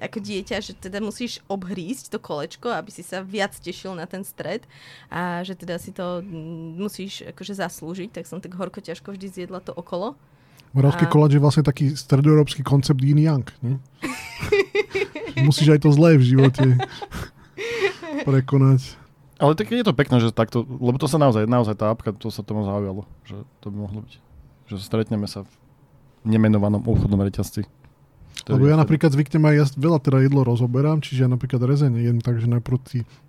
ako 0.00 0.18
dieťa, 0.20 0.56
že 0.64 0.72
teda 0.76 0.98
musíš 1.04 1.44
obhrísť 1.46 2.16
to 2.16 2.18
kolečko, 2.18 2.72
aby 2.72 2.90
si 2.90 3.04
sa 3.04 3.20
viac 3.20 3.52
tešil 3.56 3.92
na 3.92 4.08
ten 4.08 4.24
stred 4.24 4.64
a 5.12 5.44
že 5.44 5.56
teda 5.56 5.76
si 5.76 5.92
to 5.92 6.24
musíš 6.76 7.28
akože 7.30 7.60
zaslúžiť, 7.60 8.08
tak 8.20 8.24
som 8.24 8.40
tak 8.40 8.56
horko 8.56 8.80
ťažko 8.80 9.12
vždy 9.14 9.26
zjedla 9.28 9.60
to 9.60 9.76
okolo. 9.76 10.16
Moravský 10.70 11.04
a... 11.06 11.10
koláč 11.10 11.34
je 11.34 11.42
vlastne 11.42 11.66
taký 11.66 11.98
stredoeurópsky 11.98 12.62
koncept 12.62 13.02
yin 13.02 13.18
yang. 13.18 13.46
Nie? 13.58 13.82
Musíš 15.48 15.74
aj 15.74 15.80
to 15.82 15.90
zlé 15.90 16.14
v 16.14 16.24
živote 16.36 16.78
prekonať. 18.28 18.99
Ale 19.40 19.56
tak 19.56 19.72
je 19.72 19.80
to 19.80 19.96
pekné, 19.96 20.20
že 20.20 20.36
takto, 20.36 20.68
lebo 20.68 21.00
to 21.00 21.08
sa 21.08 21.16
naozaj, 21.16 21.48
naozaj 21.48 21.80
tá 21.80 21.88
apka, 21.88 22.12
to 22.12 22.28
sa 22.28 22.44
tomu 22.44 22.68
zaujalo, 22.68 23.08
že 23.24 23.40
to 23.64 23.72
by 23.72 23.88
mohlo 23.88 24.04
byť. 24.04 24.20
Že 24.68 24.76
stretneme 24.84 25.24
sa 25.24 25.48
v 25.48 25.52
nemenovanom 26.28 26.84
obchodnom 26.84 27.24
reťazci. 27.24 27.64
Lebo 28.48 28.68
ja 28.68 28.76
napríklad 28.76 29.12
zvyknem 29.12 29.44
aj, 29.48 29.56
ja 29.56 29.64
veľa 29.76 29.98
teda 30.00 30.18
jedlo 30.24 30.44
rozoberám, 30.44 31.00
čiže 31.00 31.22
ja 31.24 31.28
napríklad 31.28 31.60
rezeň 31.60 31.92
jem 32.00 32.20
tak, 32.20 32.40
že 32.40 32.48
najprv 32.48 32.78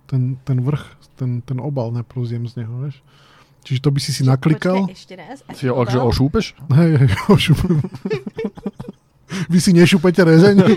ten, 0.08 0.36
ten 0.40 0.58
vrch, 0.60 0.84
ten, 1.16 1.40
ten 1.44 1.60
obal 1.60 1.92
najprv 1.92 2.26
zjem 2.28 2.48
z 2.48 2.56
neho, 2.64 2.72
vieš. 2.88 3.02
Čiže 3.62 3.80
to 3.80 3.90
by 3.94 4.00
si 4.02 4.10
si 4.10 4.26
naklikal. 4.26 4.82
Počkaj, 4.84 4.96
ešte 4.96 5.14
raz. 5.16 5.44
Si 5.54 5.68
ho 5.70 5.80
ošúpeš? 5.80 6.54
Hej, 6.76 6.98
hej, 6.98 7.08
ošúpem. 7.36 7.78
Vy 9.48 9.64
si 9.64 9.72
nešúpete 9.72 10.28
rezeň? 10.28 10.60
A 10.60 10.68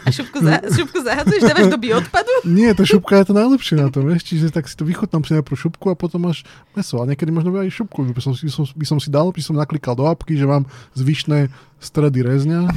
šupku, 0.11 0.37
za, 0.43 0.53
šupku 0.67 0.99
zahadzuješ, 1.01 1.41
dávaš 1.47 1.67
do 1.71 1.79
bioodpadu? 1.79 2.33
Nie, 2.57 2.75
tá 2.75 2.83
šupka 2.83 3.23
je 3.23 3.31
to 3.31 3.33
najlepšie 3.35 3.75
na 3.79 3.87
tom, 3.87 4.07
vieš, 4.07 4.27
čiže 4.27 4.51
tak 4.51 4.67
si 4.67 4.75
to 4.75 4.83
vychutnám 4.83 5.23
si 5.23 5.33
najprv 5.35 5.57
šupku 5.57 5.91
a 5.91 5.95
potom 5.95 6.27
máš 6.27 6.45
meso. 6.75 6.99
A 6.99 7.07
niekedy 7.07 7.31
možno 7.33 7.55
aj 7.55 7.71
šupku, 7.71 8.03
by 8.07 8.21
som, 8.21 8.35
by 8.35 8.51
som, 8.51 8.63
by 8.67 8.85
som 8.85 8.97
si 8.99 9.09
dal, 9.09 9.31
by 9.31 9.41
som 9.41 9.55
naklikal 9.55 9.95
do 9.95 10.05
apky, 10.05 10.35
že 10.35 10.45
mám 10.45 10.67
zvyšné 10.93 11.49
stredy 11.79 12.21
rezňa. 12.21 12.67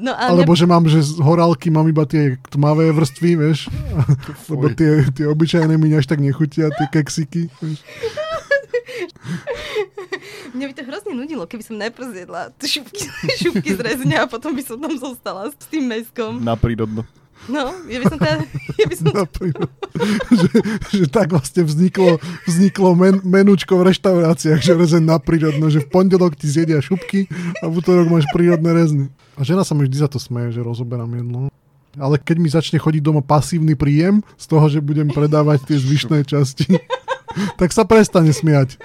no, 0.00 0.12
ale 0.16 0.40
Alebo 0.40 0.52
ne... 0.54 0.58
že 0.58 0.66
mám, 0.66 0.84
že 0.88 1.00
z 1.02 1.20
horálky 1.20 1.68
mám 1.72 1.86
iba 1.88 2.04
tie 2.08 2.36
tmavé 2.50 2.92
vrstvy, 2.92 3.30
vieš. 3.36 3.68
Lebo 4.50 4.72
tie, 4.72 5.06
tie 5.12 5.26
obyčajné 5.28 5.74
mi 5.76 5.92
až 5.94 6.06
tak 6.08 6.20
nechutia, 6.20 6.72
tie 6.72 6.86
keksiky. 6.90 7.48
Vieš. 7.60 7.78
Mňa 10.54 10.64
by 10.70 10.74
to 10.74 10.82
hrozne 10.86 11.12
nudilo, 11.14 11.44
keby 11.44 11.62
som 11.64 11.76
najprv 11.76 12.06
zjedla 12.12 12.52
šupky, 12.60 13.04
šupky 13.42 13.70
z 13.76 13.80
rezňa 13.80 14.24
a 14.24 14.30
potom 14.30 14.54
by 14.56 14.62
som 14.62 14.78
tam 14.80 14.94
zostala 14.96 15.50
s 15.52 15.66
tým 15.68 15.88
meskom. 15.88 16.40
Na 16.40 16.56
prírodno. 16.56 17.04
No, 17.46 17.70
ja 17.86 18.02
by 18.02 18.04
som 18.10 18.18
teda... 18.18 18.42
Ja 18.76 18.86
by 18.90 18.96
som... 18.96 19.06
Že, 20.28 20.48
že 20.92 21.06
tak 21.08 21.32
vlastne 21.32 21.64
vzniklo, 21.64 22.20
vzniklo 22.44 22.92
men, 22.92 23.16
menučko 23.24 23.80
v 23.80 23.88
reštauráciách, 23.88 24.60
že 24.60 24.76
rezen 24.76 25.08
na 25.08 25.16
prírodno, 25.16 25.72
že 25.72 25.80
v 25.80 25.88
pondelok 25.88 26.36
ti 26.36 26.44
zjedia 26.52 26.84
šupky 26.84 27.24
a 27.64 27.70
v 27.70 27.80
útorok 27.80 28.12
máš 28.12 28.28
prírodné 28.28 28.76
rezny. 28.76 29.08
A 29.40 29.46
žena 29.46 29.64
sa 29.64 29.72
mi 29.72 29.88
vždy 29.88 29.96
za 29.96 30.08
to 30.12 30.20
smeje, 30.20 30.52
že 30.52 30.60
rozoberám 30.60 31.08
jedlo. 31.16 31.48
Ale 31.96 32.20
keď 32.20 32.36
mi 32.36 32.48
začne 32.52 32.76
chodiť 32.76 33.00
doma 33.00 33.24
pasívny 33.24 33.72
príjem 33.72 34.20
z 34.36 34.44
toho, 34.44 34.68
že 34.68 34.84
budem 34.84 35.08
predávať 35.08 35.64
tie 35.64 35.76
zvyšné 35.80 36.28
časti, 36.28 36.76
tak 37.54 37.70
sa 37.70 37.82
prestane 37.82 38.30
smiať. 38.30 38.76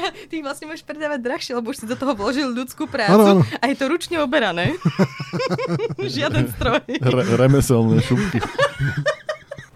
Ty 0.00 0.36
vlastne 0.40 0.68
môžeš 0.68 0.84
predávať 0.84 1.20
drahšie, 1.20 1.52
lebo 1.52 1.72
už 1.72 1.82
si 1.82 1.86
do 1.86 1.94
toho 1.94 2.12
vložil 2.12 2.46
ľudskú 2.46 2.84
prácu 2.84 3.10
Áno, 3.12 3.24
áno. 3.40 3.42
a 3.42 3.64
je 3.66 3.76
to 3.76 3.88
ručne 3.88 4.20
oberané. 4.20 4.76
Žiaden 5.96 6.46
stroj. 6.52 6.84
Re- 6.86 7.28
remeselné 7.34 7.98
šupky. 8.00 8.38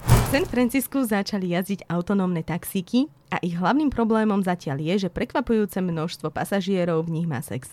V 0.05 0.27
San 0.31 0.45
Francisku 0.45 1.03
začali 1.03 1.51
jazdiť 1.51 1.87
autonómne 1.87 2.43
taxíky 2.43 3.07
a 3.29 3.39
ich 3.41 3.55
hlavným 3.55 3.89
problémom 3.89 4.43
zatiaľ 4.43 4.83
je, 4.85 5.07
že 5.07 5.11
prekvapujúce 5.11 5.79
množstvo 5.79 6.29
pasažierov 6.29 7.07
v 7.07 7.21
nich 7.21 7.27
má 7.27 7.41
sex. 7.41 7.71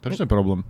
Prečo 0.00 0.22
je 0.22 0.30
problém? 0.30 0.62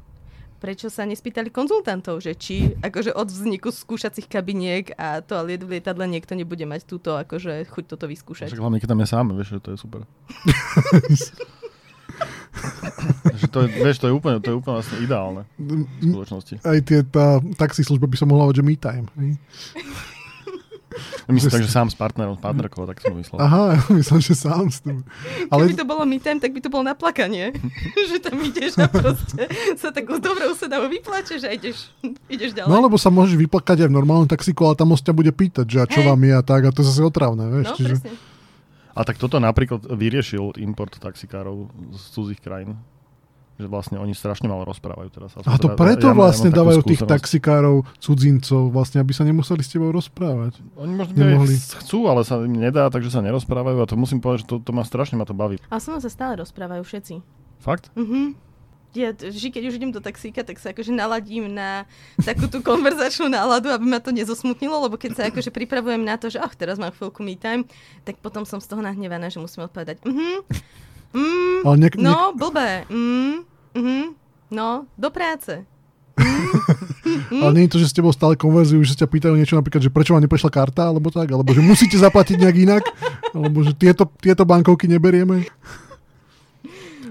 Prečo 0.56 0.88
sa 0.88 1.04
nespýtali 1.04 1.52
konzultantov, 1.52 2.24
že 2.24 2.32
či 2.32 2.72
akože 2.80 3.12
od 3.12 3.28
vzniku 3.28 3.68
skúšacích 3.68 4.24
kabiniek 4.24 4.96
a 4.96 5.20
toaliet 5.20 5.62
v 5.62 5.78
lietadle 5.78 6.08
niekto 6.08 6.32
nebude 6.32 6.64
mať 6.64 6.88
túto 6.88 7.12
akože 7.16 7.68
chuť 7.68 7.84
toto 7.84 8.08
vyskúšať. 8.08 8.48
Však 8.48 8.62
hlavne, 8.62 8.80
keď 8.80 8.96
tam 8.96 9.00
je 9.04 9.08
sám, 9.08 9.26
vieš, 9.36 9.48
že 9.56 9.60
to 9.60 9.70
je 9.76 9.78
super. 9.78 10.00
že 13.36 13.46
to 13.52 13.58
je, 13.64 13.68
vieš, 13.68 14.00
to 14.00 14.08
je 14.08 14.14
úplne, 14.16 14.40
to 14.40 14.48
je 14.52 14.56
úplne 14.56 14.74
vlastne 14.80 14.96
ideálne 15.04 15.42
v 15.60 15.84
spoločnosti. 16.00 16.54
Aj 16.64 16.78
tie, 16.80 17.04
tá 17.04 17.44
taxislužba 17.60 18.08
by 18.08 18.16
som 18.16 18.32
mohla 18.32 18.48
hovať, 18.48 18.56
že 18.56 18.64
me 18.64 18.74
time. 18.80 19.06
Myslím 21.26 21.50
tak, 21.50 21.66
že 21.66 21.72
sám 21.74 21.90
s 21.90 21.98
partnerom, 21.98 22.38
s 22.38 22.42
partnerkou, 22.42 22.86
tak 22.86 23.02
som 23.02 23.10
myslel. 23.18 23.42
Aha, 23.42 23.62
ja 23.74 23.80
myslím, 23.90 24.20
že 24.22 24.34
sám 24.38 24.70
s 24.70 24.78
tým. 24.78 25.02
Ale 25.50 25.66
Keby 25.66 25.74
to 25.74 25.86
bolo 25.86 26.06
me 26.06 26.22
time, 26.22 26.38
tak 26.38 26.54
by 26.54 26.62
to 26.62 26.70
bolo 26.70 26.86
naplakanie. 26.86 27.50
že 28.10 28.22
tam 28.22 28.38
ideš 28.38 28.78
a 28.78 28.86
proste 28.86 29.50
sa 29.74 29.90
tak 29.90 30.06
dobrou 30.06 30.54
sedavou 30.54 30.86
vyplačeš 30.86 31.42
a 31.42 31.50
ideš, 31.50 31.90
ideš 32.30 32.54
ďalej. 32.54 32.70
No 32.70 32.78
lebo 32.78 32.94
sa 32.94 33.10
môžeš 33.10 33.34
vyplakať 33.42 33.86
aj 33.86 33.88
v 33.90 33.96
normálnom 33.98 34.30
taxíku, 34.30 34.70
ale 34.70 34.78
tam 34.78 34.94
ťa 34.94 35.12
bude 35.12 35.34
pýtať, 35.34 35.66
že 35.66 35.78
a 35.82 35.86
čo 35.90 36.00
Hej. 36.02 36.08
vám 36.14 36.20
je 36.22 36.32
a 36.38 36.42
tak, 36.46 36.60
a 36.62 36.70
to 36.70 36.80
je 36.82 36.86
zase 36.94 37.02
otravné, 37.02 37.44
vieš. 37.50 37.66
no 37.74 37.76
čiže... 37.76 37.96
presne. 37.98 38.14
A 38.96 39.04
tak 39.04 39.20
toto 39.20 39.36
napríklad 39.36 39.84
vyriešil 39.92 40.56
import 40.56 40.96
taxikárov 40.96 41.68
z 41.92 42.02
cudzích 42.16 42.40
krajín. 42.40 42.80
Že 43.56 43.72
vlastne 43.72 43.96
oni 43.96 44.12
strašne 44.12 44.52
malo 44.52 44.68
rozprávajú 44.68 45.08
teraz. 45.08 45.32
A 45.32 45.56
to 45.56 45.72
Teda- 45.72 45.80
preto 45.80 46.12
ja 46.12 46.14
vlastne 46.14 46.52
ja 46.52 46.60
dávajú 46.60 46.84
tých 46.84 47.08
taxikárov, 47.08 47.88
cudzincov, 47.96 48.68
vlastne, 48.68 49.00
aby 49.00 49.16
sa 49.16 49.24
nemuseli 49.24 49.64
s 49.64 49.72
tebou 49.72 49.88
rozprávať. 49.96 50.60
Oni 50.76 50.92
možno 50.92 51.16
nemohli. 51.16 51.56
chcú, 51.56 52.04
ale 52.04 52.20
sa 52.28 52.36
im 52.44 52.52
nedá, 52.52 52.92
takže 52.92 53.08
sa 53.08 53.24
nerozprávajú 53.24 53.80
a 53.80 53.88
to 53.88 53.96
musím 53.96 54.20
povedať, 54.20 54.44
že 54.44 54.48
to, 54.52 54.54
to 54.60 54.70
ma 54.76 54.84
strašne 54.84 55.16
ma 55.16 55.24
to 55.24 55.32
baví. 55.32 55.56
A 55.72 55.80
so 55.80 55.88
mnou 55.88 56.04
sa 56.04 56.12
stále 56.12 56.36
rozprávajú 56.36 56.84
všetci. 56.84 57.24
Fakt? 57.64 57.88
Mhm. 57.96 58.36
Ja, 58.96 59.12
vždy, 59.12 59.52
keď 59.52 59.62
už 59.68 59.76
idem 59.76 59.92
do 59.92 60.00
taxíka, 60.00 60.40
tak 60.40 60.56
sa 60.56 60.72
akože 60.72 60.88
naladím 60.88 61.52
na 61.52 61.84
takú 62.24 62.48
tú 62.48 62.64
konverzačnú 62.64 63.28
náladu, 63.28 63.68
aby 63.68 63.84
ma 63.84 64.00
to 64.00 64.08
nezosmutnilo, 64.08 64.88
lebo 64.88 64.96
keď 64.96 65.10
sa 65.12 65.22
akože 65.28 65.52
pripravujem 65.52 66.00
na 66.00 66.16
to, 66.16 66.32
že 66.32 66.40
ach, 66.40 66.56
teraz 66.56 66.80
mám 66.80 66.96
chvíľku 66.96 67.20
me 67.20 67.36
time, 67.36 67.68
tak 68.08 68.16
potom 68.24 68.48
som 68.48 68.56
z 68.56 68.72
toho 68.72 68.80
nahnevaná, 68.80 69.28
že 69.28 69.36
musím 69.36 69.68
odpovedať 69.68 70.00
mhm, 70.00 70.48
mm, 71.14 71.66
Ale 71.66 71.76
niek- 71.78 71.98
no, 71.98 72.32
blbé, 72.34 72.86
mm, 72.88 73.36
mhm, 73.76 74.02
no, 74.50 74.86
do 74.98 75.08
práce. 75.10 75.66
Ale 77.42 77.52
nie 77.52 77.64
je 77.68 77.72
to, 77.76 77.82
že 77.82 77.92
s 77.92 77.96
tebou 77.96 78.10
stále 78.10 78.34
konverzujú, 78.40 78.82
že 78.82 78.96
sa 78.96 79.04
ťa 79.04 79.12
pýtajú 79.12 79.34
niečo 79.36 79.54
napríklad, 79.54 79.84
že 79.84 79.92
prečo 79.92 80.16
vám 80.16 80.24
neprešla 80.24 80.50
karta, 80.50 80.88
alebo 80.88 81.12
tak, 81.12 81.28
alebo 81.28 81.52
že 81.52 81.60
musíte 81.60 82.00
zaplatiť 82.00 82.40
nejak 82.40 82.56
inak, 82.56 82.84
alebo 83.36 83.60
že 83.62 83.76
tieto, 83.76 84.08
tieto 84.18 84.48
bankovky 84.48 84.88
neberieme. 84.88 85.44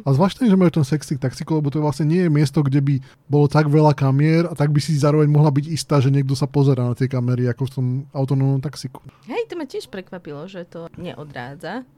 A 0.06 0.14
zvláštne, 0.14 0.46
že 0.46 0.54
majú 0.54 0.70
ten 0.70 0.86
sexy 0.86 1.18
taxíko, 1.18 1.58
lebo 1.58 1.74
to 1.74 1.82
vlastne 1.82 2.06
nie 2.06 2.22
je 2.22 2.30
miesto, 2.30 2.62
kde 2.62 2.78
by 2.78 2.96
bolo 3.26 3.50
tak 3.50 3.66
veľa 3.66 3.98
kamier 3.98 4.46
a 4.46 4.54
tak 4.54 4.70
by 4.70 4.78
si 4.78 4.94
zároveň 4.94 5.26
mohla 5.26 5.50
byť 5.50 5.66
istá, 5.66 5.98
že 5.98 6.14
niekto 6.14 6.38
sa 6.38 6.46
pozerá 6.46 6.86
na 6.86 6.94
tie 6.94 7.10
kamery 7.10 7.50
ako 7.50 7.64
v 7.66 7.74
tom 7.74 7.86
autonómnom 8.14 8.62
taxíku. 8.62 9.02
Hej, 9.26 9.50
to 9.50 9.58
ma 9.58 9.66
tiež 9.66 9.90
prekvapilo, 9.90 10.46
že 10.46 10.62
to 10.70 10.94
neodrádza, 11.02 11.90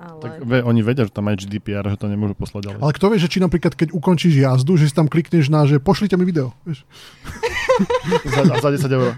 ale... 0.00 0.20
Tak 0.24 0.32
ve, 0.48 0.58
oni 0.64 0.80
vedia, 0.80 1.04
že 1.04 1.12
tam 1.12 1.28
aj 1.28 1.44
GDPR, 1.44 1.84
že 1.92 2.00
to 2.00 2.08
nemôžu 2.08 2.32
poslať 2.32 2.72
ďalej. 2.72 2.80
Ale 2.80 2.92
kto 2.96 3.06
vie, 3.12 3.18
že 3.20 3.28
či 3.28 3.38
napríklad 3.44 3.76
keď 3.76 3.92
ukončíš 3.92 4.40
jazdu, 4.40 4.80
že 4.80 4.88
si 4.88 4.94
tam 4.96 5.12
klikneš 5.12 5.52
na, 5.52 5.68
že 5.68 5.76
pošlite 5.76 6.16
mi 6.16 6.24
video. 6.24 6.56
Vieš? 6.64 6.88
Za, 8.34 8.42
za 8.60 8.68
10 8.68 8.92
eur. 8.92 9.12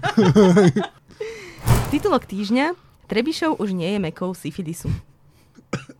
Titulok 1.91 2.23
týždňa. 2.23 2.75
Trebišov 3.11 3.59
už 3.59 3.75
nie 3.75 3.91
je 3.95 3.99
mekou 3.99 4.31
syfilisu. 4.31 4.87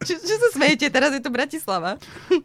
Čo, 0.04 0.14
čo 0.30 0.36
sa 0.40 0.48
smejete? 0.56 0.90
Teraz 0.92 1.12
je 1.16 1.22
to 1.24 1.34
Bratislava. 1.34 1.98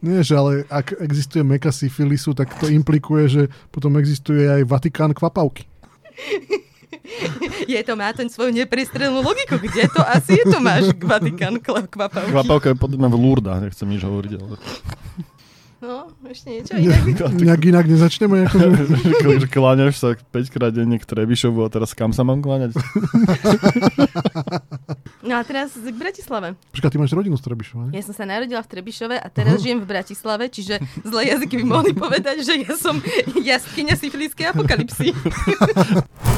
Nie, 0.03 0.25
že 0.25 0.35
ale 0.35 0.51
ak 0.67 0.99
existuje 0.99 1.45
meka 1.45 1.71
syfilisu, 1.71 2.33
tak 2.33 2.51
to 2.57 2.67
implikuje, 2.67 3.23
že 3.29 3.41
potom 3.69 3.95
existuje 3.97 4.45
aj 4.47 4.67
Vatikán 4.67 5.11
kvapavky. 5.15 5.65
Je 7.73 7.79
to, 7.85 7.93
má 7.93 8.09
ten 8.13 8.27
svoju 8.29 8.49
neprestrelnú 8.53 9.21
logiku. 9.21 9.61
Kde 9.61 9.85
to 9.89 10.01
asi 10.01 10.41
je 10.41 10.45
to 10.49 10.57
máš 10.57 10.89
Vatikán 10.97 11.61
kvapavky? 11.61 12.33
Kvapavka 12.33 12.67
je 12.73 12.77
podľa 12.77 12.97
mňa 13.05 13.09
v 13.09 13.17
Lourdách, 13.17 13.59
nechcem 13.69 13.87
nič 13.89 14.01
hovoriť, 14.01 14.31
ale... 14.41 14.55
No, 15.79 16.11
ešte 16.27 16.51
niečo 16.51 16.75
Ne, 16.75 16.91
iné. 16.91 17.47
nejak 17.47 17.63
inak 17.65 17.85
nezačneme. 17.87 18.51
Že 19.39 19.47
kláňaš 19.47 19.95
sa 19.95 20.07
5 20.13 20.51
krát 20.51 20.75
denne 20.75 20.99
k 20.99 21.07
Trebišovu 21.07 21.63
a 21.63 21.71
teraz 21.71 21.95
kam 21.95 22.11
sa 22.11 22.21
mám 22.21 22.39
kláňať? 22.39 22.75
No 25.19 25.35
a 25.35 25.43
teraz 25.43 25.75
k 25.75 25.93
Bratislave. 25.93 26.55
Počkaj, 26.71 26.89
ty 26.89 26.97
máš 26.97 27.11
rodinu 27.11 27.35
z 27.35 27.43
Trebišova, 27.43 27.81
ne? 27.85 27.91
Ja 27.91 28.01
som 28.01 28.15
sa 28.15 28.23
narodila 28.23 28.63
v 28.63 28.71
Trebišove 28.71 29.13
a 29.13 29.27
teraz 29.27 29.59
žijem 29.59 29.77
v 29.77 29.87
Bratislave, 29.87 30.47
čiže 30.47 30.79
zlé 31.03 31.35
jazyky 31.35 31.59
by 31.59 31.65
mohli 31.67 31.91
povedať, 32.01 32.41
že 32.41 32.55
ja 32.57 32.73
som 32.73 32.97
jaskýňa 33.35 33.93
syfiliskej 33.93 34.49
apokalipsy. 34.49 35.11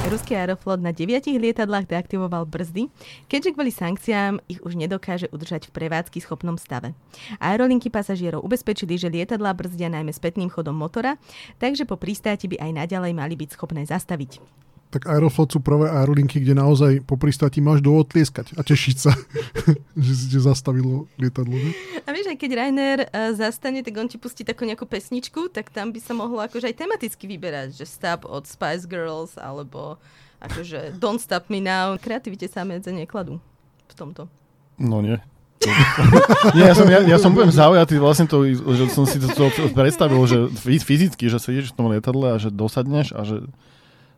Ruský 0.03 0.33
aeroflot 0.33 0.81
na 0.81 0.89
deviatich 0.89 1.38
lietadlách 1.38 1.88
deaktivoval 1.88 2.43
brzdy, 2.43 2.89
keďže 3.27 3.53
kvôli 3.53 3.69
sankciám 3.69 4.43
ich 4.50 4.60
už 4.60 4.75
nedokáže 4.75 5.29
udržať 5.29 5.69
v 5.69 5.77
prevádzky 5.77 6.17
schopnom 6.19 6.57
stave. 6.57 6.91
Aerolinky 7.38 7.88
pasažierov 7.88 8.41
ubezpečili, 8.41 8.98
že 8.98 9.07
lietadlá 9.31 9.55
brzdia 9.55 9.88
najmä 9.88 10.11
spätným 10.11 10.51
chodom 10.51 10.75
motora, 10.75 11.15
takže 11.55 11.88
po 11.88 11.95
pristáti 11.95 12.51
by 12.51 12.59
aj 12.59 12.71
naďalej 12.83 13.15
mali 13.15 13.39
byť 13.39 13.55
schopné 13.55 13.88
zastaviť. 13.88 14.43
Tak 14.91 15.07
Aeroflot 15.07 15.55
sú 15.55 15.63
prvé 15.63 15.88
aerolinky, 15.88 16.43
kde 16.43 16.51
naozaj 16.51 17.07
po 17.07 17.15
pristáti 17.15 17.63
máš 17.63 17.79
dôvod 17.79 18.11
tlieskať 18.11 18.59
a 18.59 18.61
tešiť 18.67 18.97
sa, 19.00 19.15
že 20.03 20.11
si 20.11 20.35
zastavilo 20.35 21.07
lietadlo. 21.15 21.55
Ne? 21.55 21.71
A 22.03 22.11
vieš, 22.11 22.27
aj 22.27 22.35
keď 22.43 22.51
Rainer 22.59 23.00
uh, 23.07 23.31
zastane, 23.31 23.88
tak 23.88 23.95
on 23.95 24.11
ti 24.11 24.19
pustí 24.19 24.43
takú 24.43 24.67
nejakú 24.67 24.83
pesničku, 24.83 25.47
tak 25.47 25.71
tam 25.71 25.95
by 25.95 26.00
sa 26.03 26.11
mohlo 26.11 26.43
akože 26.43 26.67
aj 26.67 26.75
tematicky 26.75 27.23
vyberať, 27.23 27.71
že 27.71 27.88
Stop 27.88 28.27
od 28.27 28.43
Spice 28.43 28.83
Girls, 28.83 29.39
alebo 29.39 29.95
akože 30.43 31.00
Don't 31.00 31.23
Stop 31.23 31.47
Me 31.47 31.63
Now. 31.63 31.95
Kreativite 31.95 32.51
sa 32.51 32.67
medze 32.67 32.91
nekladú 32.91 33.39
v 33.88 33.93
tomto. 33.95 34.27
No 34.75 35.00
nie. 35.00 35.15
Nie, 36.57 36.73
ja 36.73 36.75
som, 36.75 36.87
ja, 36.89 36.99
ja 37.05 37.17
som 37.21 37.31
budem 37.31 37.53
zaujatý 37.53 38.01
vlastne 38.01 38.25
to, 38.25 38.41
že 38.49 38.85
som 38.89 39.05
si 39.05 39.21
to, 39.21 39.29
to, 39.29 39.69
predstavil, 39.77 40.21
že 40.25 40.49
fy- 40.57 40.81
fyzicky, 40.81 41.29
že 41.29 41.37
sedíš 41.37 41.71
v 41.71 41.77
tom 41.77 41.87
lietadle 41.93 42.33
a 42.33 42.37
že 42.41 42.49
dosadneš 42.49 43.13
a 43.13 43.21
že 43.21 43.45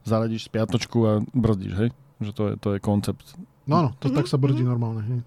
zaradíš 0.08 0.48
spiatočku 0.48 0.98
a 1.04 1.12
brzdíš, 1.36 1.74
hej? 1.76 1.90
Že 2.24 2.32
to 2.32 2.44
je, 2.48 2.54
to 2.60 2.68
je 2.76 2.80
koncept. 2.80 3.26
No 3.68 3.84
áno, 3.84 3.90
to 4.00 4.12
tak 4.12 4.28
sa 4.28 4.40
brdí 4.40 4.64
normálne. 4.64 5.02
Hej. 5.04 5.20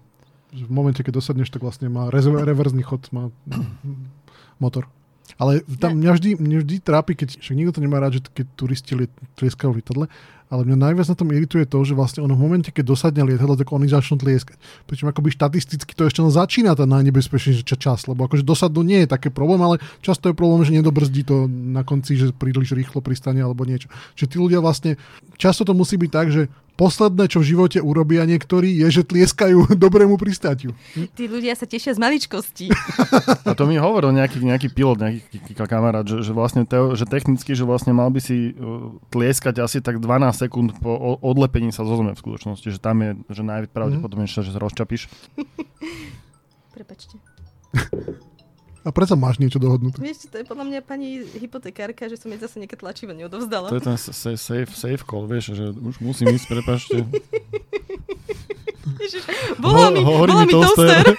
Že 0.57 0.63
v 0.65 0.73
momente, 0.73 1.01
keď 1.05 1.21
dosadneš, 1.21 1.53
tak 1.53 1.61
vlastne 1.61 1.89
má 1.89 2.09
rez- 2.09 2.25
reverzný 2.25 2.81
chod, 2.81 3.05
má 3.13 3.29
motor. 4.63 4.89
Ale 5.37 5.61
tam 5.77 5.99
mňa 5.99 6.11
vždy, 6.17 6.29
mňa 6.39 6.57
vždy 6.63 6.75
trápi, 6.81 7.13
keď 7.13 7.37
však 7.37 7.55
nikto 7.57 7.77
to 7.77 7.83
nemá 7.83 8.01
rád, 8.01 8.17
že 8.17 8.21
keď 8.31 8.45
turisti 8.57 8.95
liet, 8.97 9.13
tlieskajú 9.37 9.75
v 9.75 9.77
lietadle, 9.83 10.05
ale 10.47 10.63
mňa 10.63 10.77
najviac 10.79 11.07
na 11.11 11.17
tom 11.19 11.27
irituje 11.35 11.67
to, 11.67 11.83
že 11.83 11.91
vlastne 11.91 12.23
ono 12.23 12.31
v 12.31 12.43
momente, 12.47 12.71
keď 12.71 12.87
dosadne 12.87 13.19
lietadlo, 13.27 13.59
tak 13.59 13.67
oni 13.67 13.91
začnú 13.91 14.15
tlieskať. 14.15 14.55
Pričom 14.87 15.11
akoby 15.11 15.35
štatisticky 15.35 15.91
to 15.91 16.07
ešte 16.07 16.23
len 16.23 16.31
začína 16.31 16.71
tá 16.71 16.87
najnebezpečnejšia 16.87 17.75
čas, 17.75 18.07
lebo 18.07 18.23
akože 18.23 18.47
dosadnú 18.47 18.79
nie 18.79 19.03
je 19.03 19.11
také 19.11 19.27
problém, 19.27 19.59
ale 19.59 19.83
často 19.99 20.31
je 20.31 20.35
problém, 20.39 20.63
že 20.63 20.71
nedobrzdí 20.71 21.27
to 21.27 21.51
na 21.51 21.83
konci, 21.83 22.15
že 22.15 22.31
príliš 22.31 22.71
rýchlo 22.71 23.03
pristane 23.03 23.43
alebo 23.43 23.67
niečo. 23.67 23.91
Čiže 24.15 24.31
tí 24.31 24.37
ľudia 24.39 24.63
vlastne, 24.63 24.95
často 25.35 25.67
to 25.67 25.75
musí 25.75 25.99
byť 25.99 26.11
tak, 26.15 26.31
že 26.31 26.47
posledné, 26.77 27.25
čo 27.25 27.41
v 27.41 27.49
živote 27.57 27.81
urobia 27.81 28.23
niektorí, 28.29 28.69
je, 28.85 29.01
že 29.01 29.03
tlieskajú 29.03 29.73
dobrému 29.83 30.15
pristátiu. 30.21 30.77
Tí 30.93 31.25
ľudia 31.25 31.57
sa 31.57 31.65
tešia 31.65 31.97
z 31.97 31.99
maličkosti. 31.99 32.69
A 33.43 33.57
to 33.57 33.65
mi 33.65 33.81
hovoril 33.81 34.13
nejaký, 34.13 34.37
nejaký 34.45 34.69
pilot, 34.69 35.01
nejaký 35.01 35.57
kamarát, 35.57 36.05
že, 36.05 36.21
že 36.21 36.31
vlastne 36.31 36.63
teo, 36.63 36.93
že 36.93 37.09
technicky, 37.09 37.57
že 37.57 37.65
vlastne 37.65 37.91
mal 37.91 38.13
by 38.13 38.21
si 38.21 38.53
uh, 38.53 38.93
tlieskať 39.09 39.65
asi 39.65 39.81
tak 39.81 39.97
12 39.97 40.31
sekúnd 40.37 40.77
po 40.77 41.17
odlepení 41.19 41.73
sa 41.73 41.81
zo 41.81 41.97
zeme 41.97 42.13
v 42.13 42.21
skutočnosti, 42.21 42.67
že 42.69 42.79
tam 42.79 43.01
je 43.01 43.11
že 43.33 43.41
najpravdepodobnejšie, 43.41 44.45
že 44.45 44.53
sa 44.53 44.61
rozčapíš. 44.61 45.09
Prepačte. 46.77 47.17
A 48.87 48.95
predsa 48.95 49.19
máš 49.19 49.43
niečo 49.43 49.59
dohodnuté. 49.59 49.99
Vieš, 49.99 50.31
to 50.31 50.39
je 50.39 50.47
podľa 50.47 50.63
mňa 50.63 50.79
pani 50.79 51.19
hypotekárka, 51.35 52.07
že 52.07 52.15
som 52.15 52.31
jej 52.31 52.39
zase 52.39 52.63
nejaké 52.63 52.79
tlačivo 52.79 53.11
neodovzdala. 53.11 53.67
To 53.67 53.75
je 53.75 53.83
ten 53.83 53.99
safe, 53.99 54.71
safe, 54.71 55.03
call, 55.03 55.27
vieš, 55.27 55.59
že 55.59 55.75
už 55.75 55.99
musím 55.99 56.31
ísť, 56.31 56.47
prepašte. 56.47 57.03
Ježiš, 59.03 59.27
bola 59.59 59.91
mi, 59.91 59.99
bola 59.99 60.47
mi 60.47 60.47
mi 60.47 60.53
toaster. 60.55 61.03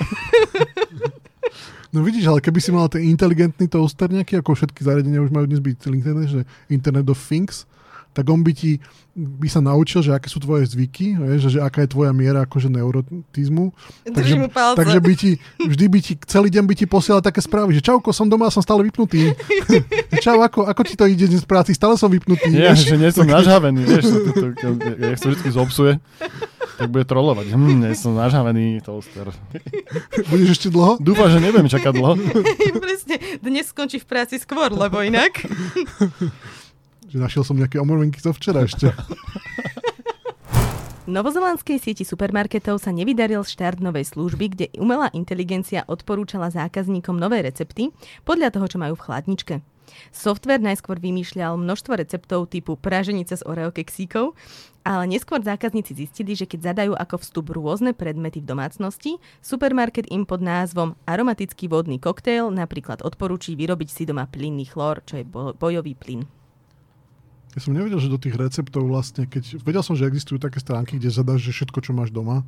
No 1.89 2.05
vidíš, 2.05 2.29
ale 2.29 2.45
keby 2.45 2.61
si 2.61 2.69
mal 2.69 2.85
ten 2.93 3.01
inteligentný 3.01 3.65
toaster 3.65 4.13
nejaký, 4.13 4.45
ako 4.45 4.53
všetky 4.53 4.85
zariadenia 4.85 5.25
už 5.25 5.33
majú 5.33 5.49
dnes 5.49 5.57
byť 5.57 5.89
internet, 5.89 6.29
že 6.29 6.41
Internet 6.69 7.09
of 7.09 7.17
Things, 7.17 7.65
tak 8.19 8.27
on 8.27 8.43
by 8.43 8.51
ti 8.51 8.83
by 9.19 9.49
sa 9.51 9.59
naučil, 9.59 9.99
že 9.99 10.15
aké 10.15 10.31
sú 10.31 10.39
tvoje 10.39 10.71
zvyky, 10.71 11.19
vieš, 11.19 11.51
že 11.51 11.59
aká 11.59 11.83
je 11.83 11.91
tvoja 11.91 12.15
miera 12.15 12.47
akože 12.47 12.71
neurotizmu. 12.71 13.75
Palce. 14.55 14.79
takže 14.79 14.99
by 15.03 15.13
ti, 15.19 15.31
vždy 15.59 15.87
by 15.91 15.99
ti, 15.99 16.13
celý 16.23 16.49
deň 16.55 16.65
by 16.65 16.75
ti 16.79 16.87
posielal 16.87 17.19
také 17.19 17.43
správy, 17.43 17.75
že 17.75 17.83
čauko, 17.83 18.15
som 18.15 18.31
doma, 18.31 18.47
som 18.55 18.63
stále 18.63 18.87
vypnutý. 18.87 19.35
Čau, 20.25 20.39
ako, 20.39 20.71
ako 20.71 20.81
ti 20.87 20.95
to 20.95 21.05
ide 21.11 21.27
dnes 21.27 21.43
v 21.43 21.51
práci, 21.51 21.75
stále 21.75 21.99
som 21.99 22.07
vypnutý. 22.07 22.55
Nie, 22.55 22.71
vieš. 22.75 22.95
že 22.95 22.97
nie 22.97 23.11
som 23.11 23.27
nažhavený, 23.27 23.83
vieš, 23.83 24.05
to, 24.07 24.31
to, 24.55 24.67
to, 24.79 25.27
vždy 25.35 25.51
zobsuje, 25.51 25.93
tak 26.79 26.87
bude 26.95 27.03
trolovať. 27.03 27.51
Hm, 27.51 27.91
nie 27.91 27.93
som 27.99 28.15
nažhavený 28.15 28.87
toaster. 28.87 29.35
Budeš 30.31 30.63
ešte 30.63 30.69
dlho? 30.71 31.03
Dúfam, 31.03 31.27
že 31.27 31.43
nebudem 31.43 31.67
čakať 31.67 31.93
dlho. 31.93 32.15
Presne, 32.87 33.17
dnes 33.43 33.67
skončí 33.75 33.99
v 33.99 34.07
práci 34.07 34.39
skôr, 34.39 34.71
lebo 34.71 35.03
inak. 35.03 35.43
Že 37.09 37.19
našiel 37.25 37.43
som 37.45 37.57
nejaké 37.57 37.81
omrvenky 37.81 38.21
zo 38.21 38.37
včera 38.37 38.69
ešte. 38.69 38.93
Novozelandskej 41.09 41.81
sieti 41.81 42.05
supermarketov 42.05 42.85
sa 42.85 42.93
nevydaril 42.93 43.41
štart 43.41 43.81
novej 43.81 44.13
služby, 44.13 44.45
kde 44.53 44.67
umelá 44.77 45.09
inteligencia 45.17 45.81
odporúčala 45.89 46.53
zákazníkom 46.53 47.17
nové 47.17 47.41
recepty 47.41 47.97
podľa 48.29 48.53
toho, 48.53 48.69
čo 48.69 48.77
majú 48.77 48.93
v 48.93 49.05
chladničke. 49.09 49.55
Software 50.13 50.61
najskôr 50.61 51.01
vymýšľal 51.01 51.57
množstvo 51.57 51.97
receptov 51.97 52.53
typu 52.53 52.77
praženice 52.77 53.41
z 53.41 53.43
oreo 53.49 53.73
keksíkov, 53.73 54.37
ale 54.85 55.09
neskôr 55.09 55.41
zákazníci 55.41 55.97
zistili, 55.97 56.37
že 56.37 56.45
keď 56.45 56.77
zadajú 56.77 56.93
ako 56.93 57.25
vstup 57.25 57.57
rôzne 57.57 57.97
predmety 57.97 58.45
v 58.45 58.53
domácnosti, 58.53 59.17
supermarket 59.41 60.13
im 60.13 60.29
pod 60.29 60.45
názvom 60.45 60.93
aromatický 61.09 61.73
vodný 61.73 61.97
koktejl 61.97 62.53
napríklad 62.53 63.01
odporúči 63.01 63.57
vyrobiť 63.57 63.89
si 63.89 64.05
doma 64.05 64.29
plynný 64.29 64.69
chlór, 64.69 65.01
čo 65.09 65.17
je 65.17 65.25
bo- 65.25 65.57
bojový 65.57 65.97
plyn. 65.97 66.29
Ja 67.59 67.67
som 67.67 67.75
nevedel, 67.75 67.99
že 67.99 68.07
do 68.07 68.23
tých 68.23 68.39
receptov 68.39 68.87
vlastne, 68.87 69.27
keď... 69.27 69.59
Vedel 69.67 69.83
som, 69.83 69.99
že 69.99 70.07
existujú 70.07 70.39
také 70.39 70.63
stránky, 70.63 70.95
kde 70.95 71.11
zadáš, 71.11 71.43
že 71.43 71.51
všetko, 71.51 71.83
čo 71.83 71.91
máš 71.91 72.15
doma 72.15 72.47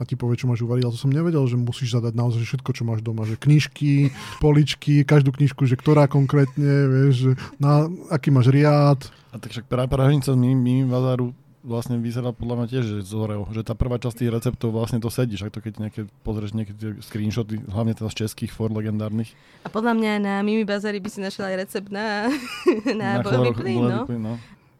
a 0.00 0.06
ti 0.08 0.16
povie, 0.16 0.40
čo 0.40 0.48
máš 0.48 0.64
uvariť, 0.64 0.88
ale 0.88 0.94
to 0.96 1.04
som 1.04 1.12
nevedel, 1.12 1.44
že 1.44 1.60
musíš 1.60 2.00
zadať 2.00 2.16
naozaj 2.16 2.48
všetko, 2.48 2.70
čo 2.72 2.82
máš 2.88 3.04
doma, 3.04 3.28
že 3.28 3.36
knižky, 3.36 4.14
poličky, 4.40 5.04
každú 5.04 5.36
knižku, 5.36 5.68
že 5.68 5.76
ktorá 5.76 6.08
konkrétne, 6.08 6.88
vieš, 6.88 7.36
na, 7.60 7.92
aký 8.08 8.32
máš 8.32 8.48
riad. 8.48 9.04
A 9.34 9.36
tak 9.36 9.52
však 9.52 9.68
pra, 9.68 9.84
pražnica 9.84 10.32
z 10.32 10.38
Mimi, 10.38 10.56
Mimi 10.56 10.88
Bazaru 10.88 11.36
vlastne 11.62 11.98
vyzerá 11.98 12.30
podľa 12.30 12.54
mňa 12.62 12.66
tiež 12.70 12.84
že 12.86 12.98
z 13.02 13.12
Oreo, 13.18 13.44
že 13.50 13.66
tá 13.66 13.74
prvá 13.74 13.98
časť 13.98 14.22
tých 14.22 14.30
receptov 14.30 14.70
vlastne 14.70 15.02
to 15.02 15.10
sedíš, 15.10 15.46
ak 15.46 15.54
to 15.54 15.60
keď 15.62 15.74
nejaké, 15.88 16.00
pozrieš 16.22 16.54
nejaké 16.54 16.72
tie 16.74 16.94
screenshoty, 17.02 17.62
hlavne 17.66 17.94
teda 17.98 18.08
z 18.10 18.26
českých 18.26 18.54
for 18.54 18.70
legendárnych. 18.70 19.34
A 19.66 19.68
podľa 19.68 19.98
mňa 19.98 20.12
na 20.22 20.34
Mimi 20.46 20.62
Bazari 20.62 21.02
by 21.02 21.10
si 21.10 21.18
našiel 21.18 21.50
aj 21.50 21.56
recept 21.66 21.90
na, 21.90 22.30
na, 23.00 23.18
na 23.18 23.24
bojový 23.24 23.52
plyn, 23.58 23.82
no. 23.82 24.02
plyn, 24.06 24.22
no. 24.22 24.34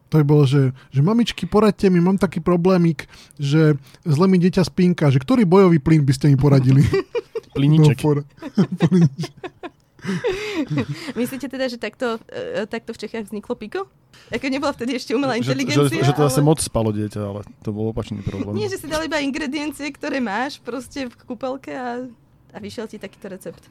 To 0.08 0.16
je 0.16 0.24
bolo, 0.24 0.48
že, 0.48 0.72
že 0.88 1.04
mamičky, 1.04 1.44
poradte 1.44 1.84
mi, 1.92 2.00
mám 2.00 2.16
taký 2.16 2.40
problémik, 2.40 3.04
že 3.36 3.76
zle 4.08 4.24
mi 4.24 4.40
dieťa 4.40 4.64
spinka, 4.64 5.12
že 5.12 5.20
ktorý 5.20 5.44
bojový 5.44 5.76
plyn 5.84 6.00
by 6.00 6.12
ste 6.16 6.32
mi 6.32 6.36
poradili? 6.40 6.80
Plíniček. 7.56 8.00
No, 8.00 8.02
por- 8.04 8.24
Myslíte 11.20 11.46
teda, 11.48 11.68
že 11.68 11.76
takto, 11.76 12.18
e, 12.28 12.64
takto 12.66 12.92
v 12.94 12.98
Čechách 12.98 13.28
vzniklo 13.30 13.54
Piko? 13.54 13.86
Ako 14.28 14.46
nebola 14.50 14.72
vtedy 14.74 14.98
ešte 14.98 15.14
umelá 15.14 15.36
že, 15.38 15.46
inteligencia? 15.46 15.88
že, 15.88 16.10
že 16.10 16.16
to 16.16 16.22
zase 16.26 16.40
ale... 16.42 16.48
moc 16.48 16.58
spalo 16.60 16.90
dieťa, 16.90 17.20
ale 17.20 17.40
to 17.62 17.70
bol 17.70 17.92
opačný 17.92 18.20
problém. 18.24 18.56
Nie, 18.56 18.68
že 18.68 18.80
si 18.82 18.86
dali 18.90 19.06
iba 19.06 19.20
ingrediencie, 19.20 19.88
ktoré 19.94 20.18
máš 20.18 20.58
proste 20.60 21.06
v 21.08 21.14
kúpelke 21.24 21.72
a, 21.72 22.04
a 22.52 22.58
vyšiel 22.58 22.88
ti 22.88 22.96
takýto 22.98 23.28
recept. 23.30 23.62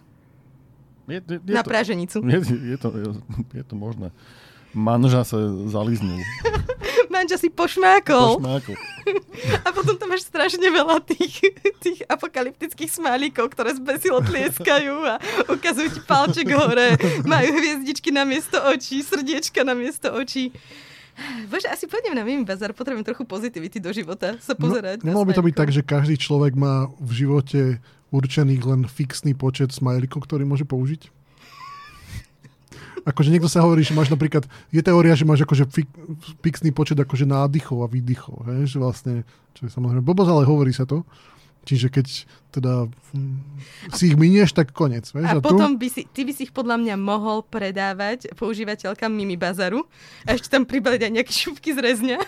je, 1.09 1.19
je, 1.19 1.37
je 1.41 1.53
na 1.53 1.63
to, 1.65 1.69
praženicu. 1.69 2.17
je, 2.23 2.39
je, 2.73 2.77
to, 2.77 2.89
je, 2.93 3.07
je 3.57 3.63
to 3.65 3.75
možné. 3.75 4.09
Manža 4.77 5.25
sa 5.25 5.37
zaliznul. 5.65 6.21
Manža 7.17 7.41
si 7.41 7.49
pošmákol. 7.49 8.37
Pošmákol. 8.37 8.75
A 9.65 9.73
potom 9.73 9.97
tam 9.97 10.13
máš 10.13 10.29
strašne 10.29 10.69
veľa 10.69 11.01
tých, 11.01 11.49
tých 11.81 12.05
apokalyptických 12.05 12.91
smálíkov, 12.93 13.57
ktoré 13.57 13.73
zbesilo 13.73 14.21
tlieskajú 14.21 14.93
a 15.07 15.15
ukazujú 15.49 15.97
ti 15.97 16.01
palček 16.03 16.51
hore. 16.53 16.99
Majú 17.25 17.49
hviezdičky 17.57 18.13
na 18.13 18.27
miesto 18.27 18.59
očí, 18.61 19.01
srdiečka 19.01 19.65
na 19.65 19.73
miesto 19.73 20.13
očí. 20.13 20.53
Bože, 21.49 21.65
asi 21.65 21.89
pôjdem 21.89 22.13
na 22.13 22.21
Mimi 22.21 22.45
Bazar, 22.45 22.77
potrebujem 22.77 23.01
trochu 23.01 23.25
pozitivity 23.25 23.81
do 23.81 23.89
života, 23.89 24.37
sa 24.37 24.53
pozerať. 24.53 25.01
No, 25.01 25.25
by 25.25 25.33
to 25.33 25.41
byť 25.41 25.55
tak, 25.57 25.69
že 25.73 25.81
každý 25.81 26.13
človek 26.13 26.53
má 26.53 26.93
v 27.01 27.11
živote 27.25 27.61
určených 28.13 28.61
len 28.61 28.81
fixný 28.85 29.33
počet 29.33 29.73
smajlikov, 29.73 30.29
ktorý 30.29 30.45
môže 30.45 30.69
použiť? 30.69 31.16
Akože 33.07 33.31
niekto 33.31 33.47
sa 33.47 33.63
hovorí, 33.63 33.87
že 33.87 33.95
máš 33.95 34.11
napríklad, 34.11 34.43
je 34.67 34.83
teória, 34.83 35.15
že 35.15 35.23
máš 35.23 35.47
akože 35.47 35.71
fik, 35.71 35.87
fixný 36.43 36.75
počet 36.75 36.99
akože 36.99 37.23
nádychov 37.23 37.79
a 37.79 37.87
výdychov, 37.87 38.43
hej? 38.51 38.67
že 38.67 38.77
vlastne, 38.83 39.23
čo 39.55 39.63
je 39.63 39.71
samozrejme 39.71 40.03
blbosť, 40.03 40.27
ale 40.27 40.43
hovorí 40.43 40.75
sa 40.75 40.83
to. 40.83 41.07
Čiže 41.67 41.91
keď 41.91 42.07
teda 42.55 42.87
hm, 42.87 43.43
si 43.91 44.07
ich 44.07 44.15
minieš, 44.15 44.55
tak 44.55 44.71
konec. 44.71 45.03
Vieš? 45.11 45.27
A 45.27 45.43
tu? 45.43 45.51
potom 45.51 45.75
by 45.75 45.87
si, 45.91 46.07
ty 46.07 46.23
by 46.23 46.31
si 46.31 46.47
ich 46.47 46.55
podľa 46.55 46.79
mňa 46.79 46.95
mohol 46.95 47.43
predávať 47.43 48.31
používateľkám 48.39 49.11
Mimi 49.11 49.35
Bazaru 49.35 49.83
a 50.23 50.31
ešte 50.31 50.47
tam 50.47 50.63
pribaliť 50.63 51.01
aj 51.03 51.11
nejaké 51.11 51.33
šupky 51.35 51.75
z 51.75 51.79
rezňa. 51.83 52.19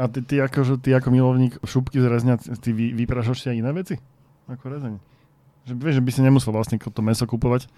A 0.00 0.08
ty, 0.08 0.24
ty, 0.24 0.40
akože, 0.40 0.80
ty 0.80 0.96
ako 0.96 1.12
milovník 1.12 1.60
šupky 1.60 2.00
z 2.00 2.08
rezňa, 2.08 2.40
ty 2.64 2.72
vy, 2.72 2.96
vyprášaš 2.96 3.44
si 3.44 3.46
aj 3.52 3.56
iné 3.60 3.70
veci? 3.76 4.00
Ako 4.48 4.72
rezeň. 4.72 5.09
Že, 5.68 5.74
vieš, 5.76 5.94
že 6.00 6.02
by 6.02 6.10
si 6.10 6.20
nemusel 6.24 6.50
vlastne 6.56 6.76
to 6.80 7.02
meso 7.04 7.28
kupovať. 7.28 7.68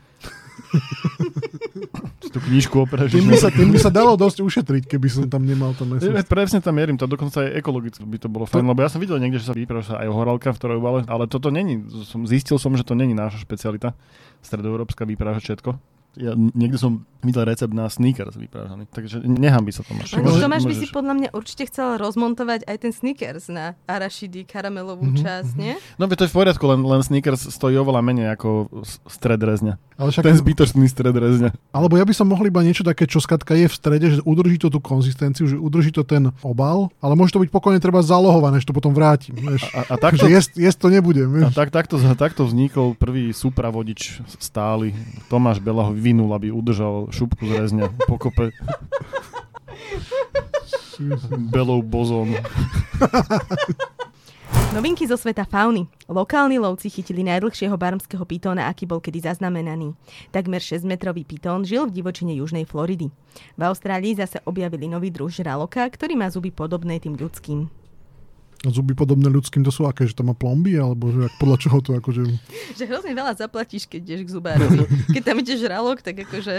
Si 2.23 2.31
tú 2.31 2.39
knižku 2.39 2.87
opražíš. 2.87 3.21
Tým 3.21 3.29
by, 3.29 3.37
sa, 3.37 3.49
tým 3.51 3.71
by 3.75 3.79
sa 3.83 3.91
dalo 3.91 4.15
dosť 4.15 4.45
ušetriť, 4.45 4.83
keby 4.87 5.09
som 5.11 5.25
tam 5.27 5.43
nemal 5.43 5.75
to 5.75 5.83
meso. 5.85 6.07
Ja, 6.07 6.23
presne 6.23 6.63
tam 6.63 6.79
mierím, 6.79 6.97
to 6.97 7.11
dokonca 7.11 7.43
aj 7.43 7.59
ekologicky 7.59 8.05
by 8.07 8.19
to 8.23 8.29
bolo 8.31 8.47
fajn, 8.47 8.65
lebo 8.65 8.81
ja 8.81 8.89
som 8.89 9.03
videl 9.03 9.19
niekde, 9.19 9.43
že 9.43 9.51
sa 9.51 9.57
vypráša 9.57 9.99
aj 9.99 10.09
horálka 10.09 10.55
v 10.55 10.61
trojobale, 10.63 11.01
ale 11.11 11.25
toto 11.27 11.51
není, 11.51 11.83
som, 12.07 12.25
zistil 12.25 12.57
som, 12.63 12.73
že 12.79 12.87
to 12.87 12.95
není 12.95 13.13
naša 13.13 13.43
špecialita, 13.43 13.99
stredoeurópska 14.47 15.03
vypráža 15.03 15.43
všetko. 15.43 15.77
Ja 16.15 16.33
niekde 16.35 16.77
som 16.77 16.93
videl 17.21 17.47
recept 17.47 17.71
na 17.71 17.87
sneakers 17.87 18.35
vyprážaný, 18.35 18.85
takže 18.87 19.23
nechám 19.23 19.63
by 19.63 19.71
sa 19.71 19.81
to 19.81 19.95
máš. 19.95 20.11
Lenže 20.13 20.43
Tomáš 20.43 20.67
by 20.67 20.75
si 20.75 20.87
podľa 20.91 21.15
mňa 21.15 21.29
určite 21.31 21.71
chcel 21.71 21.95
rozmontovať 21.97 22.67
aj 22.67 22.77
ten 22.79 22.91
Snickers 22.91 23.47
na 23.47 23.79
arašidy, 23.87 24.43
karamelovú 24.43 25.07
Mhm, 25.07 25.23
časť, 25.23 25.53
nie? 25.55 25.79
No 25.97 26.05
veď 26.05 26.17
to 26.19 26.25
je 26.27 26.31
v 26.31 26.37
poriadku, 26.37 26.65
len, 26.67 26.83
len 26.83 27.01
sneakers 27.01 27.47
stojí 27.49 27.79
oveľa 27.79 28.03
menej 28.03 28.27
ako 28.33 28.67
stred 29.07 29.39
rezňa. 29.39 29.79
Ale 29.95 30.11
však, 30.11 30.25
Ten 30.25 30.35
zbytočný 30.35 30.85
stred 30.85 31.15
rezňa. 31.15 31.55
Alebo 31.71 31.95
ja 31.95 32.03
by 32.03 32.11
som 32.11 32.27
mohol 32.27 32.43
iba 32.45 32.59
niečo 32.59 32.83
také, 32.83 33.07
čo 33.07 33.23
skatka 33.23 33.55
je 33.55 33.71
v 33.71 33.75
strede, 33.77 34.07
že 34.11 34.21
udrží 34.21 34.59
to 34.59 34.67
tú 34.67 34.83
konzistenciu, 34.83 35.47
že 35.47 35.55
udrží 35.55 35.95
to 35.95 36.03
ten 36.03 36.35
obal, 36.43 36.91
ale 36.99 37.15
môže 37.15 37.31
to 37.31 37.39
byť 37.39 37.49
pokojne 37.49 37.79
treba 37.79 38.03
zalohované, 38.03 38.59
že 38.59 38.67
to 38.67 38.75
potom 38.75 38.91
vrátim. 38.91 39.31
Vieš. 39.33 39.63
A, 39.71 39.87
a 39.87 39.95
Takže 39.95 40.27
takto, 40.27 40.27
jesť, 40.27 40.51
jesť 40.59 40.79
to 40.81 40.89
nebudem. 40.91 41.29
a 41.31 41.33
Vieš. 41.47 41.55
tak, 41.55 41.71
takto, 41.71 41.95
takto 42.19 42.43
vznikol 42.43 42.93
prvý 42.93 43.31
supravodič 43.31 44.19
stály. 44.43 44.91
Tomáš 45.31 45.63
Bela 45.63 45.87
ho 45.87 45.95
vyvinul, 46.03 46.35
aby 46.35 46.51
udržal 46.51 47.07
šupku 47.15 47.47
z 47.47 47.63
rezňa 47.63 47.87
po 48.11 48.19
kope. 48.19 48.51
Belou 51.55 51.79
bozón. 51.87 52.35
Novinky 54.75 55.07
zo 55.07 55.15
sveta 55.15 55.47
fauny. 55.47 55.87
Lokálni 56.11 56.59
lovci 56.59 56.91
chytili 56.91 57.23
najdlhšieho 57.23 57.77
barmského 57.79 58.25
pitóna, 58.27 58.67
aký 58.67 58.89
bol 58.89 58.99
kedy 58.99 59.23
zaznamenaný. 59.31 59.95
Takmer 60.35 60.59
6-metrový 60.65 61.23
pitón 61.23 61.63
žil 61.63 61.87
v 61.87 61.95
divočine 61.95 62.35
južnej 62.35 62.67
Floridy. 62.67 63.13
V 63.55 63.63
Austrálii 63.63 64.19
zase 64.19 64.43
objavili 64.43 64.89
nový 64.91 65.13
druh 65.13 65.31
žraloka, 65.31 65.85
ktorý 65.87 66.19
má 66.19 66.33
zuby 66.33 66.51
podobné 66.51 66.99
tým 66.99 67.15
ľudským. 67.15 67.82
Zuby 68.71 68.95
podobné 68.95 69.27
ľudským, 69.27 69.67
to 69.67 69.75
sú 69.75 69.91
aké, 69.91 70.07
že 70.07 70.15
to 70.15 70.23
má 70.23 70.39
plomby, 70.39 70.79
alebo 70.79 71.11
že 71.11 71.27
ak- 71.27 71.39
podľa 71.43 71.59
čoho 71.59 71.79
to 71.83 71.91
akože... 71.99 72.23
Že 72.79 72.85
hrozne 72.87 73.13
veľa 73.13 73.35
zaplatíš, 73.35 73.91
keď 73.91 74.01
ideš 74.07 74.23
k 74.31 74.35
zubárovi. 74.39 74.87
Keď 75.15 75.23
tam 75.27 75.37
ide 75.43 75.55
žralok, 75.59 75.99
tak 76.01 76.23
akože 76.23 76.55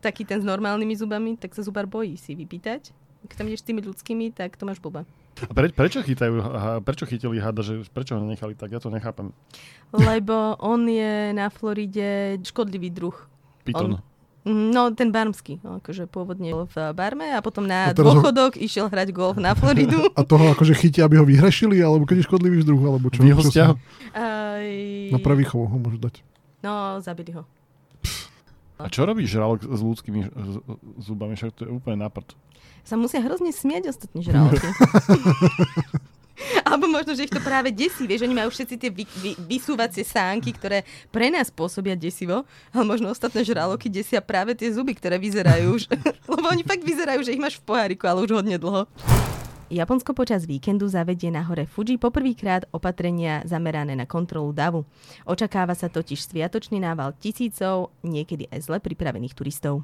taký 0.00 0.24
ten 0.24 0.40
s 0.40 0.46
normálnymi 0.46 0.94
zubami, 0.96 1.36
tak 1.36 1.52
sa 1.52 1.60
zubár 1.60 1.84
bojí 1.84 2.16
si 2.16 2.32
vypýtať. 2.32 2.90
Keď 3.28 3.36
tam 3.36 3.46
ideš 3.48 3.60
s 3.60 3.68
tými 3.68 3.80
ľudskými, 3.84 4.32
tak 4.32 4.56
to 4.56 4.64
máš 4.64 4.80
blbá. 4.80 5.04
A 5.34 5.52
pre, 5.52 5.66
prečo 5.68 5.98
chytajú, 6.00 6.38
prečo 6.86 7.04
chytili 7.10 7.42
hada, 7.42 7.58
že 7.64 7.82
prečo 7.90 8.14
ho 8.14 8.22
nechali 8.22 8.54
tak? 8.54 8.70
Ja 8.70 8.78
to 8.78 8.86
nechápem. 8.92 9.34
Lebo 9.90 10.54
on 10.62 10.86
je 10.86 11.34
na 11.34 11.50
Floride 11.50 12.38
škodlivý 12.40 12.94
druh. 12.94 13.16
Python. 13.64 13.98
Mm, 13.98 14.13
No, 14.44 14.92
ten 14.92 15.08
barmský, 15.08 15.56
no, 15.64 15.80
akože 15.80 16.04
pôvodne 16.04 16.52
bol 16.52 16.68
v 16.68 16.92
Barme 16.92 17.32
a 17.32 17.40
potom 17.40 17.64
na 17.64 17.88
A 17.88 17.96
teraz 17.96 18.12
ho- 18.12 18.20
dôchodok 18.20 18.60
išiel 18.60 18.92
hrať 18.92 19.08
golf 19.08 19.40
na 19.40 19.56
Floridu. 19.56 20.04
A 20.18 20.20
toho 20.20 20.52
akože 20.52 20.76
chytia, 20.76 21.08
aby 21.08 21.16
ho 21.16 21.24
vyhrešili, 21.24 21.80
alebo 21.80 22.04
keď 22.04 22.20
je 22.20 22.28
škodlivý 22.28 22.60
druh, 22.60 22.84
alebo 22.84 23.08
čo? 23.08 23.24
Vyhostia 23.24 23.72
ho? 23.72 23.74
Aj... 24.12 24.68
Na 25.08 25.18
prvý 25.18 25.48
chov 25.48 25.64
ho 25.64 25.76
môžu 25.80 25.96
dať. 25.96 26.20
No, 26.60 27.00
zabili 27.00 27.32
ho. 27.32 27.48
A 28.76 28.92
čo 28.92 29.08
robí 29.08 29.24
žralok 29.24 29.64
s 29.64 29.80
ľudskými 29.80 30.28
z- 30.28 30.60
zubami? 31.00 31.40
Však 31.40 31.56
to 31.56 31.64
je 31.64 31.72
úplne 31.72 32.04
naprd. 32.04 32.36
Sa 32.84 33.00
musia 33.00 33.24
hrozne 33.24 33.48
smieť 33.48 33.88
ostatní 33.88 34.20
žraloky. 34.20 34.60
Alebo 36.68 36.90
možno, 36.90 37.14
že 37.14 37.26
ich 37.26 37.34
to 37.34 37.42
práve 37.42 37.70
desí. 37.70 38.04
Vieš, 38.04 38.26
oni 38.26 38.36
majú 38.36 38.50
všetci 38.50 38.74
tie 38.78 38.90
vy, 38.90 39.04
vy, 39.22 39.30
vysúvacie 39.46 40.02
sánky, 40.02 40.54
ktoré 40.54 40.82
pre 41.08 41.30
nás 41.30 41.50
pôsobia 41.50 41.94
desivo, 41.94 42.42
ale 42.74 42.84
možno 42.84 43.10
ostatné 43.10 43.46
žraloky 43.46 43.86
desia 43.86 44.18
práve 44.18 44.58
tie 44.58 44.70
zuby, 44.74 44.94
ktoré 44.94 45.18
vyzerajú 45.18 45.66
už. 45.78 45.82
Lebo 46.32 46.46
oni 46.50 46.62
fakt 46.66 46.84
vyzerajú, 46.84 47.20
že 47.24 47.32
ich 47.34 47.42
máš 47.42 47.58
v 47.60 47.66
poháriku, 47.66 48.04
ale 48.06 48.24
už 48.24 48.42
hodne 48.42 48.58
dlho. 48.58 48.86
Japonsko 49.72 50.12
počas 50.12 50.44
víkendu 50.44 50.86
zavedie 50.86 51.32
na 51.32 51.40
hore 51.42 51.64
Fuji 51.64 51.96
poprvýkrát 51.96 52.68
opatrenia 52.70 53.42
zamerané 53.48 53.96
na 53.96 54.04
kontrolu 54.04 54.52
davu. 54.52 54.84
Očakáva 55.24 55.72
sa 55.72 55.88
totiž 55.88 56.20
sviatočný 56.20 56.78
nával 56.78 57.16
tisícov, 57.16 57.90
niekedy 58.04 58.46
aj 58.52 58.70
zle 58.70 58.78
pripravených 58.78 59.34
turistov. 59.34 59.82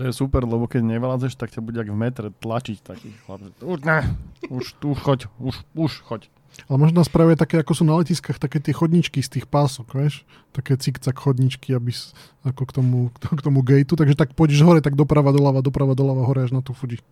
To 0.00 0.08
je 0.08 0.16
super, 0.16 0.48
lebo 0.48 0.64
keď 0.64 0.96
nevládzeš, 0.96 1.36
tak 1.36 1.52
ťa 1.52 1.60
bude 1.60 1.76
jak 1.76 1.92
v 1.92 1.98
metre 2.00 2.32
tlačiť 2.32 2.80
taký 2.80 3.12
chlap. 3.28 3.44
Už 3.60 3.84
ne, 3.84 4.00
už 4.48 4.80
tu 4.80 4.96
choď, 4.96 5.28
už, 5.36 5.60
už 5.76 5.92
choď. 6.08 6.32
Ale 6.72 6.80
možno 6.80 7.04
spravia 7.04 7.36
také, 7.36 7.60
ako 7.60 7.72
sú 7.76 7.84
na 7.84 8.00
letiskách, 8.00 8.40
také 8.40 8.64
tie 8.64 8.72
chodničky 8.72 9.20
z 9.20 9.38
tých 9.38 9.46
pások, 9.46 9.92
vieš? 9.92 10.24
Také 10.56 10.80
cikcak 10.80 11.20
chodničky, 11.20 11.76
aby 11.76 11.92
s, 11.92 12.16
ako 12.42 12.64
k 12.64 12.72
tomu, 12.72 12.98
k 13.12 13.40
tomu 13.44 13.60
gateu, 13.60 13.92
takže 13.92 14.16
tak 14.16 14.32
pôjdeš 14.32 14.64
hore, 14.64 14.80
tak 14.80 14.96
doprava, 14.96 15.36
doľava, 15.36 15.60
doprava, 15.60 15.92
doľava, 15.92 16.24
hore 16.24 16.48
až 16.48 16.56
na 16.56 16.64
tú 16.64 16.72
Fuji. 16.72 17.04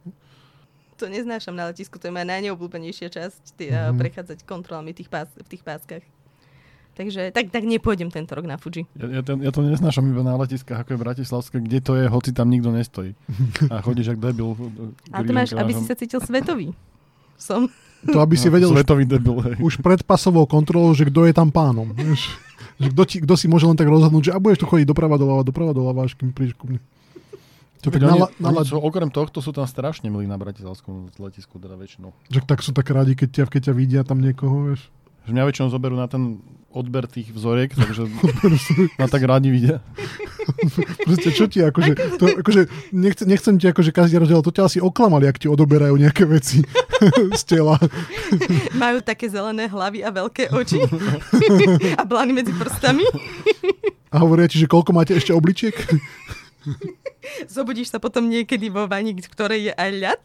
To 0.98 1.07
neznášam 1.07 1.55
na 1.55 1.70
letisku, 1.70 2.01
to 2.01 2.09
je 2.09 2.12
moja 2.16 2.27
najneobľúbenejšia 2.27 3.09
časť, 3.12 3.42
tý, 3.55 3.68
Mhm. 3.68 3.77
mm-hmm. 3.77 3.98
prechádzať 4.01 4.38
kontrolami 4.48 4.90
tých 4.96 5.07
pás, 5.12 5.29
v 5.37 5.46
tých 5.46 5.62
páskach. 5.62 6.03
Takže 6.98 7.30
tak, 7.30 7.54
tak 7.54 7.62
nepôjdem 7.62 8.11
tento 8.11 8.34
rok 8.34 8.42
na 8.42 8.58
Fuji. 8.58 8.82
Ja, 8.98 9.06
ja, 9.06 9.22
to, 9.22 9.38
ja 9.38 9.54
to 9.54 9.62
neznášam 9.62 10.02
iba 10.11 10.26
na 10.26 10.34
letiskách, 10.34 10.82
ako 10.82 10.98
je 10.98 10.98
Bratislavské, 10.98 11.56
kde 11.62 11.78
to 11.78 11.94
je, 11.94 12.11
hoci 12.11 12.34
tam 12.34 12.50
nikto 12.50 12.74
nestojí. 12.74 13.14
A 13.70 13.78
chodíš 13.87 14.11
jak 14.11 14.18
debil. 14.18 14.58
Ale 15.14 15.22
to 15.22 15.30
máš, 15.30 15.54
aby 15.54 15.78
si 15.78 15.87
sa 15.87 15.94
cítil 15.94 16.18
svetový. 16.18 16.74
Som. 17.38 17.70
To 18.02 18.18
aby 18.18 18.34
si 18.34 18.50
vedel 18.50 18.74
už, 18.74 18.82
Svetový 18.82 19.06
debil, 19.06 19.38
hej. 19.46 19.54
už 19.62 19.78
pred 19.78 20.02
pasovou 20.02 20.42
kontrolou, 20.46 20.90
že 20.90 21.06
kto 21.06 21.26
je 21.26 21.34
tam 21.34 21.54
pánom, 21.54 21.94
vieš? 21.94 22.34
Že 22.82 22.88
kto, 22.94 23.02
ti, 23.06 23.16
kto 23.22 23.34
si 23.34 23.46
môže 23.50 23.66
len 23.66 23.78
tak 23.78 23.90
rozhodnúť, 23.90 24.30
že 24.30 24.32
a 24.34 24.38
budeš 24.42 24.62
tu 24.62 24.66
chodiť 24.70 24.87
doprava, 24.87 25.18
doľava, 25.18 25.42
doprava, 25.46 25.70
doľava, 25.74 26.06
až 26.06 26.14
kým 26.18 26.30
prídeš 26.30 26.58
ku 26.58 26.70
mne. 26.70 26.82
To 27.82 27.94
tak 27.94 28.02
Veď 28.02 28.11
oni, 28.11 28.11
nala, 28.11 28.26
oni 28.26 28.42
nala, 28.42 28.61
sú, 28.66 28.78
okrem 28.78 29.11
tohto 29.11 29.38
sú 29.38 29.54
tam 29.54 29.66
strašne 29.66 30.11
milí 30.11 30.26
na 30.26 30.34
Bratislavskom 30.34 31.14
letisku, 31.18 31.62
teda 31.62 31.78
väčšinou. 31.78 32.11
že 32.26 32.42
tak 32.42 32.62
sú 32.62 32.74
tak 32.74 32.90
radi, 32.90 33.14
keď 33.14 33.28
ťa, 33.34 33.44
keď 33.50 33.61
ťa 33.70 33.74
vidia 33.74 34.02
tam 34.02 34.18
niekoho, 34.18 34.74
vieš. 34.74 34.90
Že 35.26 35.30
mňa 35.34 35.44
väčšinou 35.46 35.68
zoberú 35.70 35.94
na 35.94 36.11
ten 36.11 36.42
odber 36.78 37.10
tých 37.10 37.34
vzoriek, 37.34 37.74
takže 37.74 38.06
ma 38.94 39.10
tak 39.10 39.26
radi 39.26 39.50
vidia. 39.50 39.82
Proste 41.02 41.34
čo 41.34 41.50
ti 41.50 41.58
akože, 41.58 41.92
to, 42.16 42.24
akože 42.38 42.70
nechcem, 42.94 43.26
nechcem 43.26 43.54
ti 43.58 43.66
akože 43.66 43.90
každý 43.90 44.22
rozdiel, 44.22 44.46
to 44.46 44.54
ťa 44.54 44.70
asi 44.70 44.78
oklamali, 44.78 45.26
ak 45.26 45.42
ti 45.42 45.50
odoberajú 45.50 45.98
nejaké 45.98 46.22
veci 46.30 46.62
z 47.34 47.42
tela. 47.42 47.82
Majú 48.78 49.02
také 49.02 49.26
zelené 49.26 49.66
hlavy 49.66 50.06
a 50.06 50.14
veľké 50.14 50.54
oči. 50.54 50.78
a 51.98 52.02
blány 52.06 52.32
medzi 52.32 52.54
prstami. 52.54 53.02
A 54.14 54.22
hovoria 54.22 54.46
ti, 54.46 54.62
že 54.62 54.70
koľko 54.70 54.94
máte 54.94 55.18
ešte 55.18 55.34
obličiek? 55.34 55.74
Zobudíš 57.50 57.92
sa 57.92 57.98
potom 57.98 58.30
niekedy 58.30 58.70
vo 58.72 58.86
vani, 58.88 59.12
v 59.18 59.28
ktorej 59.28 59.60
je 59.68 59.72
aj 59.74 59.90
ľad. 59.98 60.22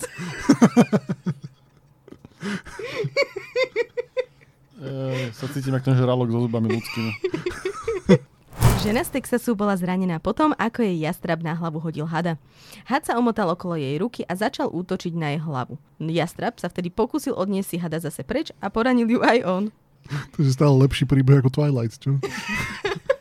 E, 4.84 5.32
sa 5.32 5.48
cítim 5.48 5.72
ako 5.72 5.86
ten 5.88 5.96
žralok 5.96 6.28
so 6.28 6.40
zubami 6.44 6.68
ľudskými. 6.76 7.12
Žena 8.84 9.08
z 9.08 9.16
Texasu 9.16 9.56
bola 9.56 9.80
zranená 9.80 10.20
potom, 10.20 10.52
ako 10.60 10.84
jej 10.84 11.00
jastrab 11.08 11.40
na 11.40 11.56
hlavu 11.56 11.80
hodil 11.80 12.04
hada. 12.04 12.36
Had 12.84 13.08
sa 13.08 13.16
omotal 13.16 13.48
okolo 13.48 13.80
jej 13.80 13.96
ruky 13.96 14.28
a 14.28 14.36
začal 14.36 14.68
útočiť 14.68 15.16
na 15.16 15.32
jej 15.32 15.40
hlavu. 15.40 15.80
Jastrab 16.04 16.60
sa 16.60 16.68
vtedy 16.68 16.92
pokúsil 16.92 17.32
odniesť 17.32 17.70
si 17.72 17.78
hada 17.80 18.04
zase 18.04 18.28
preč 18.28 18.52
a 18.60 18.68
poranil 18.68 19.08
ju 19.08 19.24
aj 19.24 19.40
on. 19.48 19.64
To 20.36 20.44
je 20.44 20.52
stále 20.52 20.76
lepší 20.84 21.08
príbeh 21.08 21.40
ako 21.40 21.56
Twilight, 21.56 21.96
čo? 21.96 22.20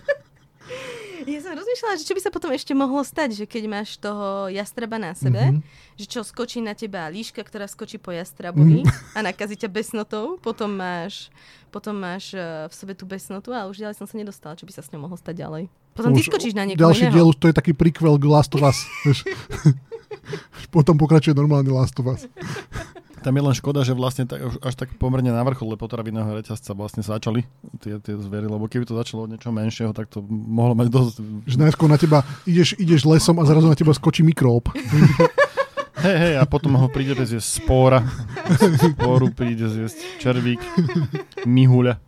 Rozmýšľala, 1.72 1.96
že 1.96 2.04
čo 2.04 2.12
by 2.12 2.20
sa 2.20 2.28
potom 2.28 2.52
ešte 2.52 2.76
mohlo 2.76 3.00
stať, 3.00 3.32
že 3.32 3.44
keď 3.48 3.64
máš 3.64 3.96
toho 3.96 4.52
jastraba 4.52 5.00
na 5.00 5.16
sebe, 5.16 5.40
Mhm. 5.40 5.56
mm-hmm. 5.56 5.96
že 5.96 6.04
čo 6.04 6.20
skočí 6.20 6.60
na 6.60 6.76
teba 6.76 7.08
líška, 7.08 7.40
ktorá 7.40 7.64
skočí 7.64 7.96
po 7.96 8.12
jastrabovi 8.12 8.84
mm-hmm. 8.84 9.16
a 9.16 9.24
nakazí 9.24 9.56
ťa 9.56 9.72
besnotou, 9.72 10.36
potom 10.36 10.68
máš, 10.68 11.32
potom 11.72 11.96
máš 11.96 12.36
uh, 12.36 12.68
v 12.68 12.74
sebe 12.76 12.92
tú 12.92 13.08
besnotu 13.08 13.56
a 13.56 13.64
už 13.64 13.80
ďalej 13.80 13.96
som 13.96 14.04
sa 14.04 14.20
nedostala, 14.20 14.52
čo 14.52 14.68
by 14.68 14.72
sa 14.76 14.84
s 14.84 14.92
ňou 14.92 15.08
mohlo 15.08 15.16
stať 15.16 15.40
ďalej. 15.40 15.72
Potom 15.92 16.12
ty 16.12 16.20
Už 16.20 16.28
skočíš 16.28 16.52
na 16.52 16.68
niekoho 16.68 16.92
Ďalší 16.92 17.08
iného. 17.08 17.16
diel, 17.16 17.28
už 17.28 17.40
to 17.40 17.48
je 17.48 17.56
taký 17.56 17.72
prequel 17.72 18.20
k 18.20 18.24
Last 18.28 18.52
of 18.52 18.60
Us. 18.60 18.84
Potom 20.76 20.96
pokračuje 20.96 21.32
normálny 21.32 21.72
Last 21.72 21.96
of 21.96 22.08
Us. 22.08 22.28
Tam 23.22 23.38
je 23.38 23.42
len 23.46 23.54
škoda, 23.54 23.86
že 23.86 23.94
vlastne 23.94 24.26
tak, 24.26 24.42
až 24.42 24.74
tak 24.74 24.98
pomerne 24.98 25.30
na 25.30 25.46
vrchole 25.46 25.78
potravinného 25.78 26.42
reťazca 26.42 26.74
vlastne 26.74 27.06
začali 27.06 27.46
tie, 27.78 28.02
tie 28.02 28.18
zvery, 28.18 28.50
lebo 28.50 28.66
keby 28.66 28.82
to 28.82 28.98
začalo 28.98 29.30
od 29.30 29.30
niečo 29.30 29.54
menšieho, 29.54 29.94
tak 29.94 30.10
to 30.10 30.26
mohlo 30.26 30.74
mať 30.74 30.90
dosť... 30.90 31.14
Že 31.46 31.56
najskôr 31.62 31.86
na 31.86 32.02
teba 32.02 32.26
ideš, 32.50 32.74
ideš 32.82 33.06
lesom 33.06 33.38
a 33.38 33.46
zrazu 33.46 33.70
na 33.70 33.78
teba 33.78 33.94
skočí 33.94 34.26
mikrób. 34.26 34.68
Hej, 36.02 36.18
hej, 36.18 36.34
a 36.34 36.42
potom 36.50 36.74
ho 36.74 36.90
príde 36.90 37.14
zjesť 37.14 37.62
spóra, 37.62 38.02
spóru 38.90 39.30
príde 39.30 39.70
zjesť 39.70 40.02
červík, 40.18 40.58
mihuľa, 41.46 42.02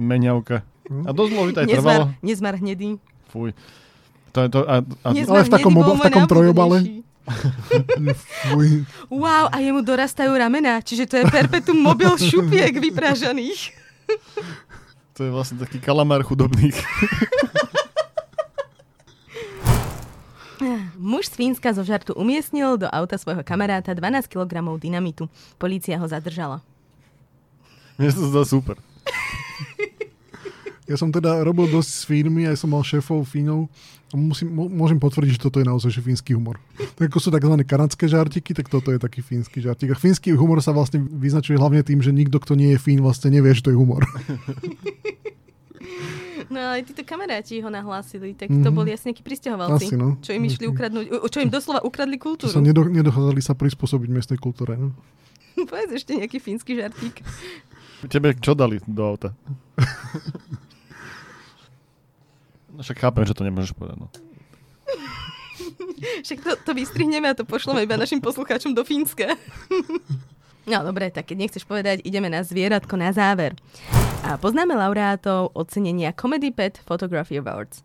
meňavka. 0.00 0.64
A 1.04 1.10
dosť 1.12 1.28
dlho 1.28 1.44
by 1.44 1.52
to 1.52 1.60
aj 1.60 1.68
trvalo. 1.68 2.04
Nezmar, 2.08 2.24
nezmar 2.24 2.54
hnedý. 2.56 2.88
Fuj. 3.28 3.52
To 4.32 4.38
je 4.44 4.48
to, 4.48 4.60
a, 4.64 4.80
a, 4.80 5.08
Nezmar 5.12 5.44
Ale 5.44 5.44
v 5.44 5.52
takom 5.52 5.74
obo- 5.76 5.96
v 6.00 6.04
takom 6.08 6.24
trojobale. 6.24 7.04
Wow, 9.10 9.46
a 9.54 9.56
jemu 9.62 9.80
dorastajú 9.82 10.34
ramená, 10.34 10.82
čiže 10.82 11.06
to 11.06 11.14
je 11.22 11.24
perpetuum 11.30 11.78
mobil 11.78 12.10
šupiek 12.18 12.74
vypražaných. 12.74 13.70
to 15.14 15.20
je 15.26 15.30
vlastne 15.30 15.62
taký 15.62 15.78
kalamár 15.78 16.26
chudobných. 16.26 16.74
Muž 21.02 21.26
z 21.26 21.34
Fínska 21.34 21.74
zo 21.74 21.82
žartu 21.82 22.14
umiestnil 22.14 22.78
do 22.78 22.86
auta 22.86 23.18
svojho 23.18 23.42
kamaráta 23.42 23.90
12 23.94 24.30
kg 24.30 24.62
dynamitu. 24.78 25.26
Polícia 25.58 25.98
ho 25.98 26.06
zadržala. 26.06 26.62
Mne 27.98 28.08
sa 28.14 28.18
to 28.22 28.28
zdá 28.30 28.42
super. 28.46 28.76
Ja 30.92 30.98
som 30.98 31.08
teda 31.08 31.40
robil 31.40 31.66
dosť 31.66 31.90
s 31.90 32.02
Fínmi, 32.04 32.44
aj 32.44 32.54
som 32.54 32.68
mal 32.68 32.82
šéfov 32.82 33.24
Fínov. 33.24 33.72
A 34.06 34.14
musím, 34.14 34.46
môžem 34.52 34.96
potvrdiť, 34.96 35.32
že 35.32 35.42
toto 35.42 35.56
je 35.56 35.64
naozaj 35.64 35.88
fínsky 35.96 36.30
humor. 36.30 36.60
Tak 36.92 37.08
ako 37.08 37.18
sú 37.18 37.28
tzv. 37.30 37.56
kanadské 37.58 38.04
žartiky, 38.06 38.52
tak 38.52 38.68
toto 38.68 38.88
je 38.88 38.98
taký 38.98 39.20
fínsky 39.20 39.58
žartik. 39.58 39.88
A 39.88 39.96
fínsky 39.96 40.30
humor 40.30 40.60
sa 40.60 40.70
vlastne 40.70 41.00
vyznačuje 41.00 41.56
hlavne 41.56 41.80
tým, 41.80 41.98
že 41.98 42.10
nikto, 42.10 42.36
kto 42.36 42.52
nie 42.52 42.70
je 42.70 42.78
Fín, 42.78 43.00
vlastne 43.00 43.32
nevie, 43.32 43.50
že 43.50 43.62
to 43.62 43.70
je 43.70 43.78
humor. 43.78 44.04
No 46.44 46.60
ale 46.60 46.84
títo 46.84 47.00
kamaráti 47.02 47.58
ho 47.58 47.70
nahlásili, 47.70 48.34
tak 48.34 48.50
to 48.50 48.60
Mhm. 48.62 48.74
boli 48.74 48.92
asi 48.92 49.08
nejakí 49.08 49.22
pristahovalci. 49.22 49.86
Asi, 49.86 49.96
no. 49.96 50.20
Čo 50.20 50.30
im 50.30 50.44
išli 50.44 50.64
ukradnúť, 50.66 51.06
u- 51.08 51.24
čo 51.26 51.40
im 51.40 51.48
doslova 51.48 51.80
ukradli 51.80 52.14
Čo 52.14 52.22
kultúru. 52.22 52.52
sa 52.52 52.60
nedo, 52.60 52.84
nedochádzali 52.84 53.40
sa 53.40 53.54
prispôsobiť 53.54 54.08
miestnej 54.10 54.36
kultúre. 54.36 54.76
No? 54.76 54.92
Povedz 55.62 55.96
ešte 55.96 56.12
nejaký 56.12 56.38
fínsky 56.38 56.76
žartík. 56.76 57.24
Tebe 58.04 58.36
čo 58.36 58.52
dali 58.52 58.84
do 58.84 59.02
auta? 59.02 59.32
Však 62.80 62.98
chápem, 62.98 63.28
že 63.28 63.36
to 63.36 63.44
nemôžeš 63.44 63.76
povedať. 63.76 64.00
No. 64.00 64.08
Však 66.24 66.38
to, 66.40 66.50
to 66.66 66.72
vystrihneme 66.72 67.28
a 67.30 67.36
to 67.36 67.44
pošleme 67.44 67.84
iba 67.84 68.00
našim 68.00 68.18
poslucháčom 68.18 68.72
do 68.74 68.82
Fínska. 68.82 69.36
No 70.62 70.78
dobre, 70.86 71.10
tak 71.10 71.30
keď 71.30 71.36
nechceš 71.42 71.66
povedať, 71.66 72.06
ideme 72.06 72.30
na 72.30 72.46
zvieratko 72.46 72.94
na 72.94 73.10
záver. 73.10 73.58
A 74.22 74.38
poznáme 74.38 74.78
laureátov 74.78 75.50
ocenenia 75.58 76.14
Comedy 76.14 76.54
Pet 76.54 76.78
Photography 76.86 77.42
Awards. 77.42 77.82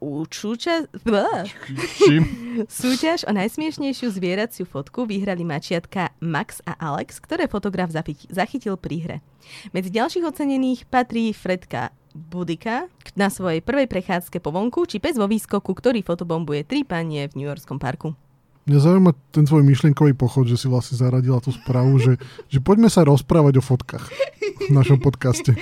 U 0.00 0.28
čúča... 0.28 0.88
Blá. 1.04 1.48
Čím? 1.96 2.24
Súťaž 2.68 3.24
o 3.28 3.32
najsmiešnejšiu 3.32 4.12
zvieraciu 4.12 4.64
fotku 4.68 5.08
vyhrali 5.08 5.44
mačiatka 5.44 6.12
Max 6.20 6.60
a 6.68 6.76
Alex, 6.76 7.16
ktoré 7.20 7.48
fotograf 7.48 7.88
zachytil 8.28 8.76
pri 8.76 8.96
hre. 9.00 9.16
Medzi 9.72 9.88
ďalších 9.92 10.24
ocenených 10.24 10.84
patrí 10.88 11.32
Fredka 11.32 11.96
Budika 12.16 12.88
na 13.12 13.28
svojej 13.28 13.60
prvej 13.60 13.86
prechádzke 13.86 14.40
po 14.40 14.50
vonku, 14.50 14.88
či 14.88 14.96
pes 14.96 15.20
vo 15.20 15.28
výskoku, 15.28 15.76
ktorý 15.76 16.00
fotobombuje 16.00 16.64
tri 16.64 16.82
panie 16.82 17.28
v 17.28 17.36
New 17.36 17.48
Yorkskom 17.48 17.76
parku. 17.76 18.16
Mňa 18.66 18.82
zaujíma 18.82 19.12
ten 19.30 19.46
tvoj 19.46 19.62
myšlienkový 19.62 20.18
pochod, 20.18 20.42
že 20.50 20.58
si 20.58 20.66
vlastne 20.66 20.98
zaradila 20.98 21.38
tú 21.38 21.54
správu, 21.54 22.02
že, 22.02 22.18
že 22.50 22.58
poďme 22.58 22.90
sa 22.90 23.06
rozprávať 23.06 23.60
o 23.60 23.62
fotkách 23.62 24.10
v 24.66 24.74
našom 24.74 24.98
podcaste. 24.98 25.54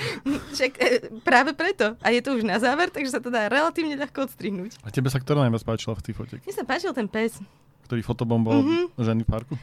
Však 0.57 0.73
e, 0.81 0.87
práve 1.21 1.53
preto. 1.53 2.01
A 2.01 2.09
je 2.17 2.25
to 2.25 2.33
už 2.33 2.49
na 2.49 2.57
záver, 2.57 2.89
takže 2.89 3.13
sa 3.13 3.21
to 3.21 3.29
dá 3.29 3.53
relatívne 3.53 4.01
ľahko 4.01 4.25
odstrihnúť. 4.25 4.81
A 4.81 4.89
tebe 4.89 5.13
sa 5.13 5.21
ktorá 5.21 5.45
najviac 5.45 5.69
páčila 5.69 5.93
v 6.01 6.05
tej 6.07 6.15
fote? 6.17 6.35
Mne 6.41 6.55
sa 6.57 6.65
páčil 6.65 6.97
ten 6.97 7.05
pes. 7.05 7.37
Ktorý 7.85 8.01
fotobomboval 8.01 8.65
mm-hmm. 8.65 8.85
ženy 8.97 9.23
v 9.27 9.29
parku? 9.29 9.55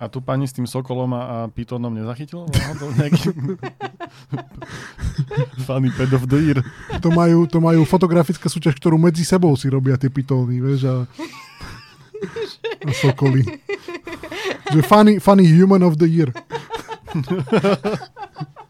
A 0.00 0.08
tu 0.08 0.24
pani 0.24 0.48
s 0.48 0.56
tým 0.56 0.64
sokolom 0.64 1.12
a, 1.12 1.44
a 1.44 1.88
nezachytil? 1.92 2.48
Náhodou 2.56 2.88
nejaký... 2.96 3.36
Funny 5.68 5.92
pet 5.92 6.16
of 6.16 6.24
the 6.24 6.40
year. 6.40 6.58
To 7.04 7.12
majú, 7.12 7.44
to 7.44 7.60
majú 7.60 7.84
fotografická 7.84 8.48
súťaž, 8.48 8.80
ktorú 8.80 8.96
medzi 8.96 9.28
sebou 9.28 9.52
si 9.60 9.68
robia 9.68 10.00
tie 10.00 10.08
pitóny, 10.08 10.56
vieš, 10.56 10.88
a, 10.88 10.96
a 12.88 12.90
sokoly. 12.96 13.44
Že 14.72 14.80
funny, 14.88 15.14
funny 15.20 15.44
human 15.44 15.84
of 15.84 16.00
the 16.00 16.08
year. 16.08 16.32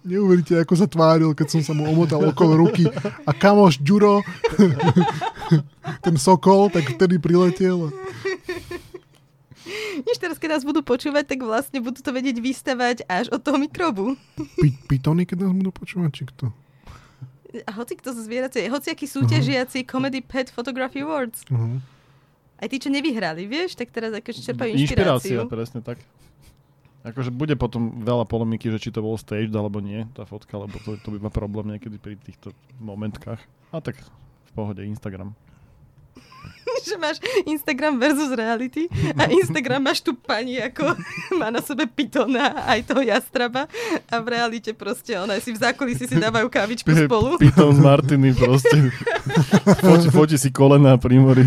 Neuveríte, 0.03 0.59
ako 0.59 0.75
sa 0.75 0.91
tváril, 0.91 1.31
keď 1.39 1.47
som 1.47 1.63
sa 1.63 1.71
mu 1.71 1.87
omotal 1.87 2.27
okolo 2.27 2.67
ruky. 2.67 2.91
A 3.23 3.31
kamoš 3.31 3.79
Ďuro, 3.79 4.27
ten 6.03 6.17
sokol, 6.19 6.75
tak 6.75 6.99
vtedy 6.99 7.23
priletel. 7.23 7.95
Než 10.07 10.17
teraz, 10.19 10.37
keď 10.37 10.59
nás 10.59 10.65
budú 10.67 10.83
počúvať, 10.83 11.37
tak 11.37 11.41
vlastne 11.45 11.79
budú 11.81 12.03
to 12.03 12.11
vedieť 12.11 12.37
vystavať 12.43 12.97
až 13.07 13.31
od 13.31 13.41
toho 13.41 13.59
mikrobu. 13.59 14.19
P- 14.37 14.79
pitony, 14.91 15.25
keď 15.25 15.47
nás 15.47 15.53
budú 15.55 15.71
počúvať, 15.71 16.11
či 16.13 16.25
kto? 16.31 16.51
A 17.67 17.71
hoci 17.75 17.99
kto 17.99 18.15
zo 18.15 18.23
zvieracie, 18.23 18.71
hoci 18.71 18.95
aký 18.95 19.11
súťažiaci 19.11 19.83
uh-huh. 19.83 19.91
Comedy 19.91 20.23
Pet 20.23 20.55
Photography 20.55 21.03
Awards. 21.03 21.43
Uh-huh. 21.51 21.83
Aj 22.61 22.69
tí, 22.71 22.79
čo 22.79 22.93
nevyhrali, 22.93 23.49
vieš, 23.49 23.75
tak 23.75 23.91
teraz 23.91 24.15
akože 24.15 24.45
čerpajú 24.45 24.77
Inšpirácia, 24.77 25.43
inšpiráciu. 25.43 25.51
presne 25.51 25.81
tak. 25.83 25.99
Akože 27.01 27.33
bude 27.33 27.57
potom 27.57 28.05
veľa 28.05 28.29
polemiky, 28.29 28.69
že 28.69 28.77
či 28.77 28.93
to 28.93 29.01
bol 29.01 29.17
staged 29.17 29.57
alebo 29.57 29.81
nie, 29.81 30.05
tá 30.13 30.29
fotka, 30.29 30.53
lebo 30.61 30.77
to, 30.85 31.01
to 31.01 31.09
by 31.17 31.19
ma 31.27 31.33
problém 31.33 31.73
niekedy 31.73 31.97
pri 31.97 32.21
týchto 32.21 32.53
momentkách. 32.77 33.41
A 33.73 33.81
tak 33.81 33.97
v 34.47 34.51
pohode 34.53 34.85
Instagram. 34.85 35.33
že 36.91 36.97
máš 36.97 37.17
Instagram 37.45 38.01
versus 38.01 38.33
reality 38.33 38.89
a 39.17 39.29
Instagram 39.29 39.85
máš 39.85 40.01
tu 40.01 40.17
pani, 40.17 40.61
ako 40.61 40.97
má 41.41 41.53
na 41.53 41.61
sebe 41.61 41.87
pitona 41.87 42.65
aj 42.67 42.89
toho 42.89 43.03
jastraba 43.05 43.69
a 44.09 44.15
v 44.21 44.27
realite 44.29 44.73
proste 44.73 45.17
ona 45.17 45.39
si 45.39 45.53
v 45.53 45.59
zákulisí 45.61 46.09
si 46.09 46.17
dávajú 46.17 46.49
kávičku 46.49 46.91
spolu. 47.07 47.37
Piton 47.37 47.77
z 47.77 47.81
Martiny 47.81 48.33
proste. 48.33 48.91
foti, 49.85 50.09
foti 50.09 50.37
si 50.37 50.51
kolena 50.51 50.97
pri 50.97 51.17
mori. 51.21 51.45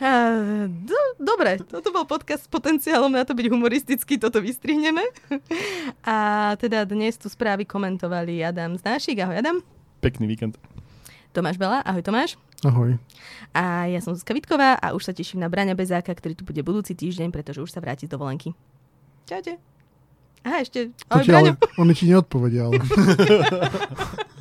Do, 0.00 0.96
dobre, 1.20 1.60
toto 1.60 1.92
bol 1.92 2.08
podcast 2.08 2.48
s 2.48 2.50
potenciálom 2.50 3.12
na 3.12 3.28
to 3.28 3.36
byť 3.36 3.46
humoristický, 3.52 4.16
toto 4.16 4.40
vystrihneme. 4.40 5.04
A 6.08 6.16
teda 6.56 6.88
dnes 6.88 7.20
tu 7.20 7.28
správy 7.28 7.68
komentovali 7.68 8.40
Adam 8.40 8.80
Znášik. 8.80 9.20
Ahoj 9.20 9.44
Adam. 9.44 9.79
Pekný 10.00 10.24
víkend. 10.26 10.56
Tomáš 11.36 11.60
Bela. 11.60 11.84
Ahoj 11.84 12.00
Tomáš. 12.02 12.40
Ahoj. 12.64 12.96
A 13.52 13.86
ja 13.86 14.00
som 14.00 14.16
Zuzka 14.16 14.32
Vitková 14.32 14.80
a 14.80 14.96
už 14.96 15.08
sa 15.08 15.12
teším 15.12 15.44
na 15.44 15.48
Braňa 15.52 15.76
Bezáka, 15.76 16.12
ktorý 16.12 16.34
tu 16.34 16.42
bude 16.42 16.60
budúci 16.64 16.96
týždeň, 16.96 17.28
pretože 17.30 17.60
už 17.60 17.70
sa 17.70 17.84
vráti 17.84 18.08
z 18.08 18.12
dovolenky. 18.16 18.56
Čaute. 19.28 19.60
Aha, 20.40 20.64
ešte. 20.64 20.88
Ahoj, 21.12 21.24
ti, 21.24 21.30
ale, 21.30 21.52
Braňo. 21.52 21.52
oni 21.76 21.92
ti 21.92 22.04
neodpovedia, 22.08 22.68
ale... 22.68 22.80